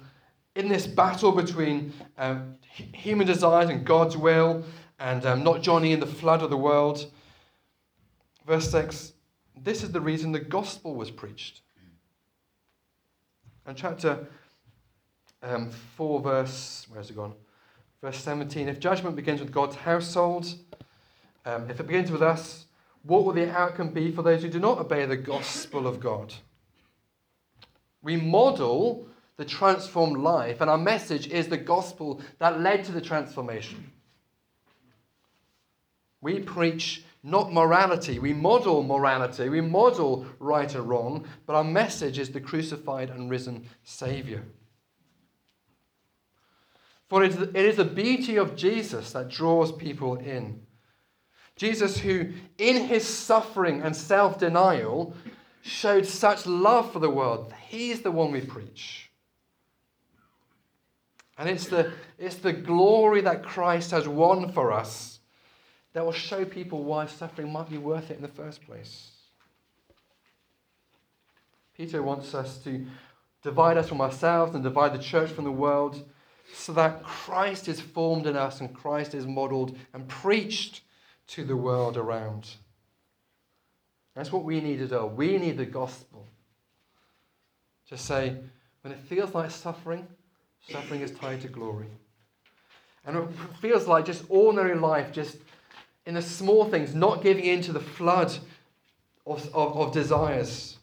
in 0.55 0.69
this 0.69 0.87
battle 0.87 1.31
between 1.31 1.93
um, 2.17 2.55
human 2.63 3.27
desires 3.27 3.69
and 3.69 3.85
God's 3.85 4.17
will, 4.17 4.63
and 4.97 5.23
um, 5.23 5.43
not 5.43 5.61
joining 5.61 5.91
in 5.91 5.99
the 5.99 6.07
flood 6.07 6.41
of 6.41 6.49
the 6.49 6.57
world, 6.57 7.11
verse 8.47 8.71
6 8.71 9.13
this 9.55 9.83
is 9.83 9.91
the 9.91 10.01
reason 10.01 10.31
the 10.31 10.39
gospel 10.39 10.95
was 10.95 11.11
preached. 11.11 11.61
And 13.67 13.77
chapter 13.77 14.25
um, 15.43 15.69
4, 15.69 16.21
verse, 16.21 16.87
where's 16.89 17.11
it 17.11 17.15
gone? 17.15 17.33
Verse 18.01 18.17
17 18.17 18.67
if 18.67 18.79
judgment 18.79 19.15
begins 19.15 19.41
with 19.41 19.51
God's 19.51 19.75
household, 19.75 20.55
um, 21.45 21.69
if 21.69 21.79
it 21.79 21.85
begins 21.85 22.09
with 22.09 22.23
us, 22.23 22.65
what 23.03 23.25
will 23.25 23.33
the 23.33 23.51
outcome 23.51 23.89
be 23.89 24.11
for 24.11 24.23
those 24.23 24.41
who 24.41 24.49
do 24.49 24.59
not 24.59 24.79
obey 24.79 25.05
the 25.05 25.17
gospel 25.17 25.85
of 25.85 25.99
God? 25.99 26.33
We 28.07 28.15
model 28.15 29.05
the 29.35 29.43
transformed 29.43 30.15
life, 30.15 30.61
and 30.61 30.69
our 30.69 30.77
message 30.77 31.27
is 31.27 31.49
the 31.49 31.57
gospel 31.57 32.21
that 32.39 32.61
led 32.61 32.85
to 32.85 32.93
the 32.93 33.01
transformation. 33.01 33.91
We 36.21 36.39
preach 36.39 37.03
not 37.21 37.51
morality, 37.51 38.17
we 38.19 38.31
model 38.31 38.81
morality, 38.81 39.49
we 39.49 39.59
model 39.59 40.25
right 40.39 40.73
or 40.73 40.83
wrong, 40.83 41.27
but 41.45 41.57
our 41.57 41.65
message 41.65 42.17
is 42.17 42.29
the 42.29 42.39
crucified 42.39 43.09
and 43.09 43.29
risen 43.29 43.65
Saviour. 43.83 44.41
For 47.09 47.25
it 47.25 47.35
is 47.57 47.75
the 47.75 47.83
beauty 47.83 48.37
of 48.37 48.55
Jesus 48.55 49.11
that 49.11 49.27
draws 49.27 49.73
people 49.73 50.15
in. 50.15 50.61
Jesus, 51.57 51.97
who 51.97 52.29
in 52.57 52.87
his 52.87 53.05
suffering 53.05 53.81
and 53.81 53.93
self 53.93 54.39
denial 54.39 55.13
showed 55.61 56.05
such 56.05 56.45
love 56.45 56.93
for 56.93 56.99
the 56.99 57.09
world. 57.09 57.53
He's 57.67 58.01
the 58.01 58.11
one 58.11 58.31
we 58.31 58.41
preach. 58.41 59.09
And 61.37 61.49
it's 61.49 61.67
the, 61.67 61.91
it's 62.17 62.35
the 62.35 62.53
glory 62.53 63.21
that 63.21 63.43
Christ 63.43 63.91
has 63.91 64.07
won 64.07 64.51
for 64.51 64.71
us 64.71 65.19
that 65.93 66.03
will 66.03 66.11
show 66.11 66.45
people 66.45 66.83
why 66.83 67.05
suffering 67.05 67.51
might 67.51 67.69
be 67.69 67.77
worth 67.77 68.09
it 68.09 68.15
in 68.15 68.21
the 68.21 68.27
first 68.27 68.65
place. 68.65 69.11
Peter 71.75 72.01
wants 72.01 72.33
us 72.33 72.57
to 72.59 72.85
divide 73.43 73.77
us 73.77 73.89
from 73.89 74.01
ourselves 74.01 74.55
and 74.55 74.63
divide 74.63 74.93
the 74.93 75.03
church 75.03 75.29
from 75.29 75.43
the 75.43 75.51
world 75.51 76.09
so 76.53 76.73
that 76.73 77.03
Christ 77.03 77.67
is 77.67 77.79
formed 77.79 78.25
in 78.25 78.35
us 78.35 78.61
and 78.61 78.73
Christ 78.73 79.13
is 79.13 79.27
modeled 79.27 79.77
and 79.93 80.07
preached 80.07 80.81
to 81.27 81.43
the 81.43 81.57
world 81.57 81.97
around. 81.97 82.49
That's 84.15 84.31
what 84.31 84.43
we 84.43 84.61
need 84.61 84.79
to 84.79 84.87
do. 84.87 85.05
We 85.05 85.37
need 85.37 85.57
the 85.57 85.65
gospel. 85.65 86.27
To 87.89 87.97
say, 87.97 88.35
when 88.81 88.93
it 88.93 88.99
feels 88.99 89.33
like 89.33 89.51
suffering, 89.51 90.07
suffering 90.69 91.01
is 91.01 91.11
tied 91.11 91.41
to 91.41 91.47
glory. 91.47 91.87
And 93.05 93.17
it 93.17 93.29
feels 93.61 93.87
like 93.87 94.05
just 94.05 94.25
ordinary 94.29 94.75
life, 94.75 95.11
just 95.11 95.37
in 96.05 96.15
the 96.15 96.21
small 96.21 96.65
things, 96.65 96.93
not 96.93 97.23
giving 97.23 97.45
in 97.45 97.61
to 97.63 97.71
the 97.71 97.79
flood 97.79 98.37
of, 99.25 99.47
of, 99.53 99.77
of 99.77 99.93
desires. 99.93 100.77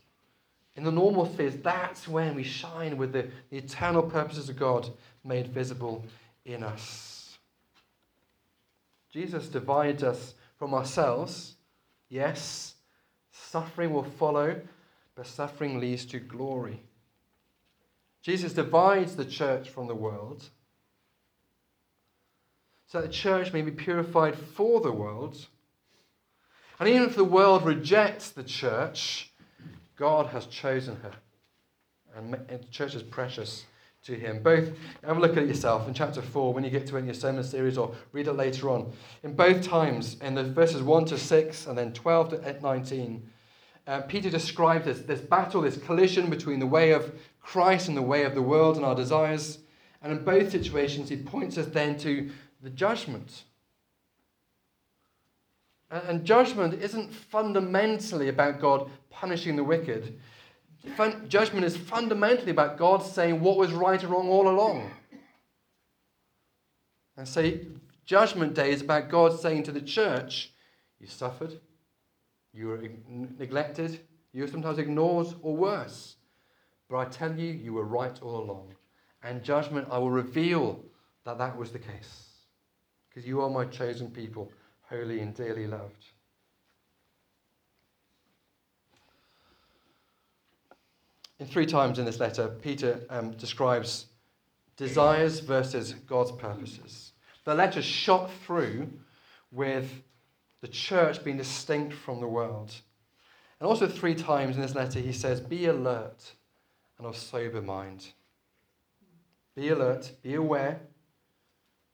In 0.76 0.84
the 0.84 0.92
normal 0.92 1.26
spheres, 1.26 1.56
that's 1.56 2.08
when 2.08 2.34
we 2.34 2.42
shine 2.42 2.96
with 2.96 3.12
the, 3.12 3.28
the 3.50 3.58
eternal 3.58 4.02
purposes 4.02 4.48
of 4.48 4.56
God 4.56 4.88
made 5.22 5.48
visible 5.48 6.04
in 6.44 6.62
us. 6.62 7.38
Jesus 9.12 9.48
divides 9.48 10.02
us 10.02 10.34
from 10.58 10.74
ourselves, 10.74 11.54
yes, 12.08 12.74
Suffering 13.34 13.92
will 13.92 14.04
follow, 14.04 14.60
but 15.16 15.26
suffering 15.26 15.80
leads 15.80 16.04
to 16.06 16.20
glory. 16.20 16.80
Jesus 18.24 18.54
divides 18.54 19.16
the 19.16 19.24
church 19.24 19.68
from 19.68 19.86
the 19.86 19.94
world 19.94 20.48
so 22.86 23.00
that 23.00 23.08
the 23.08 23.12
church 23.12 23.52
may 23.52 23.60
be 23.60 23.70
purified 23.70 24.34
for 24.34 24.80
the 24.80 24.92
world, 24.92 25.46
And 26.80 26.88
even 26.88 27.02
if 27.02 27.16
the 27.16 27.24
world 27.24 27.64
rejects 27.64 28.30
the 28.30 28.42
church, 28.42 29.32
God 29.96 30.26
has 30.26 30.46
chosen 30.46 30.96
her. 31.02 31.12
And 32.16 32.32
the 32.32 32.58
church 32.70 32.94
is 32.94 33.02
precious 33.02 33.66
to 34.04 34.14
him. 34.14 34.42
Both, 34.42 34.70
have 35.04 35.16
a 35.16 35.20
look 35.20 35.32
at 35.32 35.42
it 35.42 35.48
yourself 35.48 35.86
in 35.86 35.94
chapter 35.94 36.22
4 36.22 36.54
when 36.54 36.64
you 36.64 36.70
get 36.70 36.86
to 36.88 36.96
it 36.96 37.00
in 37.00 37.06
your 37.06 37.14
sermon 37.14 37.44
series 37.44 37.76
or 37.76 37.94
read 38.12 38.28
it 38.28 38.32
later 38.34 38.70
on. 38.70 38.92
In 39.22 39.34
both 39.34 39.62
times, 39.62 40.16
in 40.20 40.34
the 40.34 40.44
verses 40.44 40.82
1 40.82 41.04
to 41.06 41.18
6 41.18 41.66
and 41.66 41.76
then 41.76 41.92
12 41.92 42.28
to 42.30 42.60
19, 42.60 43.30
uh, 43.86 44.00
Peter 44.02 44.30
describes 44.30 44.86
this, 44.86 45.00
this 45.00 45.20
battle, 45.20 45.62
this 45.62 45.76
collision 45.76 46.30
between 46.30 46.58
the 46.58 46.66
way 46.66 46.92
of 46.92 47.14
Christ 47.40 47.88
and 47.88 47.96
the 47.96 48.02
way 48.02 48.24
of 48.24 48.34
the 48.34 48.42
world 48.42 48.76
and 48.76 48.84
our 48.84 48.94
desires. 48.94 49.58
And 50.02 50.12
in 50.12 50.24
both 50.24 50.50
situations, 50.50 51.08
he 51.08 51.16
points 51.16 51.58
us 51.58 51.66
then 51.66 51.98
to 51.98 52.30
the 52.62 52.70
judgment. 52.70 53.44
And, 55.90 56.24
judgment 56.24 56.74
isn't 56.82 57.12
fundamentally 57.12 58.28
about 58.28 58.60
God 58.60 58.90
punishing 59.10 59.54
the 59.54 59.62
wicked. 59.62 60.18
Fun- 60.96 61.28
judgment 61.28 61.64
is 61.64 61.76
fundamentally 61.76 62.50
about 62.50 62.78
God 62.78 63.02
saying 63.02 63.40
what 63.40 63.56
was 63.56 63.72
right 63.72 64.02
and 64.02 64.10
wrong 64.10 64.28
all 64.28 64.48
along. 64.48 64.90
And 67.16 67.28
say, 67.28 67.66
Judgment 68.06 68.54
Day 68.54 68.72
is 68.72 68.82
about 68.82 69.08
God 69.08 69.38
saying 69.38 69.62
to 69.64 69.72
the 69.72 69.80
church, 69.80 70.52
You 70.98 71.06
suffered, 71.06 71.60
you 72.54 72.68
were 72.68 72.80
neglected, 73.38 74.00
you 74.32 74.42
were 74.42 74.48
sometimes 74.48 74.78
ignored, 74.78 75.26
or 75.42 75.56
worse. 75.56 76.16
But 76.88 76.98
I 76.98 77.04
tell 77.06 77.36
you, 77.36 77.52
you 77.52 77.72
were 77.72 77.84
right 77.84 78.16
all 78.22 78.42
along. 78.42 78.74
And 79.22 79.42
judgment, 79.42 79.88
I 79.90 79.98
will 79.98 80.10
reveal 80.10 80.84
that 81.24 81.38
that 81.38 81.56
was 81.56 81.72
the 81.72 81.78
case. 81.78 82.30
Because 83.08 83.26
you 83.26 83.40
are 83.40 83.50
my 83.50 83.64
chosen 83.64 84.10
people, 84.10 84.52
holy 84.82 85.20
and 85.20 85.34
dearly 85.34 85.66
loved. 85.66 86.04
In 91.38 91.46
three 91.46 91.66
times 91.66 91.98
in 91.98 92.04
this 92.04 92.20
letter, 92.20 92.48
Peter 92.48 93.00
um, 93.10 93.32
describes 93.32 94.06
desires 94.76 95.40
versus 95.40 95.92
God's 96.06 96.32
purposes. 96.32 97.12
The 97.44 97.54
letter 97.54 97.82
shot 97.82 98.30
through 98.44 98.88
with 99.50 99.90
the 100.64 100.68
church 100.68 101.22
being 101.22 101.36
distinct 101.36 101.92
from 101.92 102.20
the 102.20 102.26
world. 102.26 102.72
And 103.60 103.68
also, 103.68 103.86
three 103.86 104.14
times 104.14 104.56
in 104.56 104.62
this 104.62 104.74
letter, 104.74 104.98
he 104.98 105.12
says, 105.12 105.38
Be 105.38 105.66
alert 105.66 106.32
and 106.96 107.06
of 107.06 107.18
sober 107.18 107.60
mind. 107.60 108.06
Be 109.54 109.68
alert, 109.68 110.10
be 110.22 110.36
aware, 110.36 110.80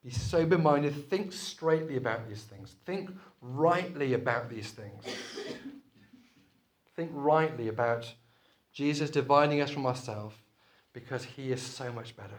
be 0.04 0.10
sober 0.10 0.56
minded, 0.56 1.10
think 1.10 1.32
straightly 1.32 1.96
about 1.96 2.28
these 2.28 2.44
things, 2.44 2.76
think 2.86 3.10
rightly 3.42 4.14
about 4.14 4.48
these 4.48 4.70
things. 4.70 5.04
think 6.94 7.10
rightly 7.12 7.66
about 7.66 8.14
Jesus 8.72 9.10
dividing 9.10 9.60
us 9.60 9.70
from 9.70 9.84
ourselves 9.84 10.36
because 10.92 11.24
he 11.24 11.50
is 11.50 11.60
so 11.60 11.92
much 11.92 12.16
better. 12.16 12.38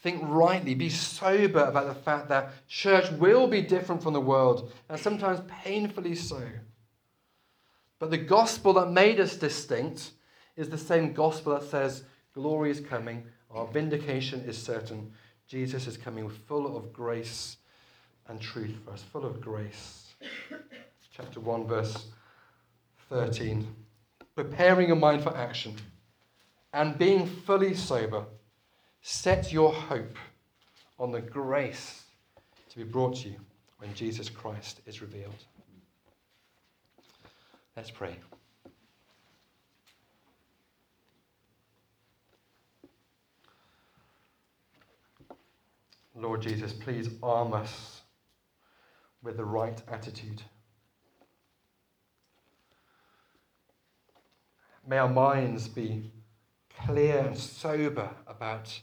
Think 0.00 0.22
rightly, 0.24 0.74
be 0.74 0.90
sober 0.90 1.64
about 1.64 1.86
the 1.86 1.94
fact 1.94 2.28
that 2.28 2.66
church 2.68 3.10
will 3.12 3.48
be 3.48 3.62
different 3.62 4.02
from 4.02 4.12
the 4.12 4.20
world, 4.20 4.72
and 4.88 4.98
sometimes 4.98 5.40
painfully 5.48 6.14
so. 6.14 6.42
But 7.98 8.10
the 8.10 8.18
gospel 8.18 8.72
that 8.74 8.90
made 8.90 9.18
us 9.18 9.36
distinct 9.36 10.12
is 10.56 10.68
the 10.68 10.78
same 10.78 11.12
gospel 11.12 11.54
that 11.54 11.68
says, 11.68 12.04
Glory 12.32 12.70
is 12.70 12.80
coming, 12.80 13.24
our 13.50 13.66
vindication 13.66 14.40
is 14.42 14.56
certain. 14.56 15.10
Jesus 15.48 15.86
is 15.86 15.96
coming 15.96 16.28
full 16.28 16.76
of 16.76 16.92
grace 16.92 17.56
and 18.28 18.40
truth 18.40 18.76
for 18.84 18.92
us, 18.92 19.02
full 19.02 19.24
of 19.24 19.40
grace. 19.40 20.12
Chapter 21.16 21.40
1, 21.40 21.66
verse 21.66 22.06
13 23.08 23.66
preparing 24.38 24.86
your 24.86 24.96
mind 24.96 25.20
for 25.20 25.36
action, 25.36 25.74
and 26.72 26.96
being 26.96 27.26
fully 27.26 27.74
sober, 27.74 28.24
set 29.10 29.50
your 29.50 29.72
hope 29.72 30.18
on 30.98 31.10
the 31.10 31.20
grace 31.22 32.02
to 32.68 32.76
be 32.76 32.84
brought 32.84 33.16
to 33.16 33.30
you 33.30 33.36
when 33.78 33.94
Jesus 33.94 34.28
Christ 34.28 34.82
is 34.84 35.00
revealed. 35.00 35.44
Let's 37.74 37.90
pray. 37.90 38.16
Lord 46.14 46.42
Jesus, 46.42 46.74
please 46.74 47.08
arm 47.22 47.54
us 47.54 48.02
with 49.22 49.38
the 49.38 49.44
right 49.44 49.80
attitude. 49.88 50.42
May 54.86 54.98
our 54.98 55.08
minds 55.08 55.66
be 55.66 56.12
clear 56.84 57.20
and 57.20 57.38
sober 57.38 58.10
about 58.26 58.78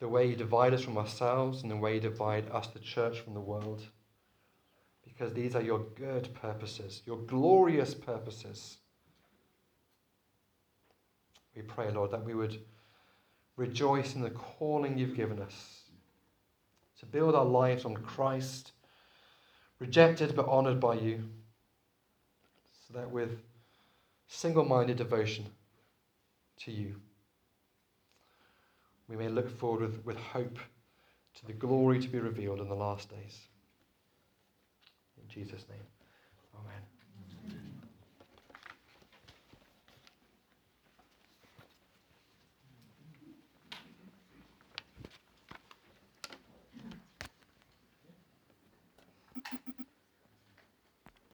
the 0.00 0.08
way 0.08 0.26
you 0.26 0.34
divide 0.34 0.74
us 0.74 0.82
from 0.82 0.98
ourselves 0.98 1.62
and 1.62 1.70
the 1.70 1.76
way 1.76 1.94
you 1.94 2.00
divide 2.00 2.50
us, 2.50 2.66
the 2.68 2.78
church, 2.78 3.20
from 3.20 3.34
the 3.34 3.40
world. 3.40 3.82
Because 5.04 5.34
these 5.34 5.54
are 5.54 5.62
your 5.62 5.80
good 5.94 6.34
purposes, 6.34 7.02
your 7.04 7.18
glorious 7.18 7.94
purposes. 7.94 8.78
We 11.54 11.62
pray, 11.62 11.90
Lord, 11.90 12.10
that 12.12 12.24
we 12.24 12.34
would 12.34 12.58
rejoice 13.56 14.14
in 14.14 14.22
the 14.22 14.30
calling 14.30 14.96
you've 14.96 15.16
given 15.16 15.38
us 15.38 15.82
to 17.00 17.06
build 17.06 17.34
our 17.34 17.44
lives 17.44 17.84
on 17.84 17.94
Christ, 17.94 18.72
rejected 19.78 20.34
but 20.34 20.48
honored 20.48 20.80
by 20.80 20.94
you, 20.94 21.24
so 22.86 22.98
that 22.98 23.10
with 23.10 23.38
single 24.28 24.64
minded 24.64 24.96
devotion 24.96 25.46
to 26.58 26.70
you. 26.70 26.96
We 29.10 29.16
may 29.16 29.28
look 29.28 29.50
forward 29.58 29.80
with, 29.82 30.06
with 30.06 30.16
hope 30.16 30.56
to 31.34 31.46
the 31.46 31.52
glory 31.52 31.98
to 31.98 32.08
be 32.08 32.20
revealed 32.20 32.60
in 32.60 32.68
the 32.68 32.74
last 32.76 33.10
days. 33.10 33.38
In 35.20 35.28
Jesus' 35.28 35.66
name, 35.68 35.82
amen. 36.54 36.82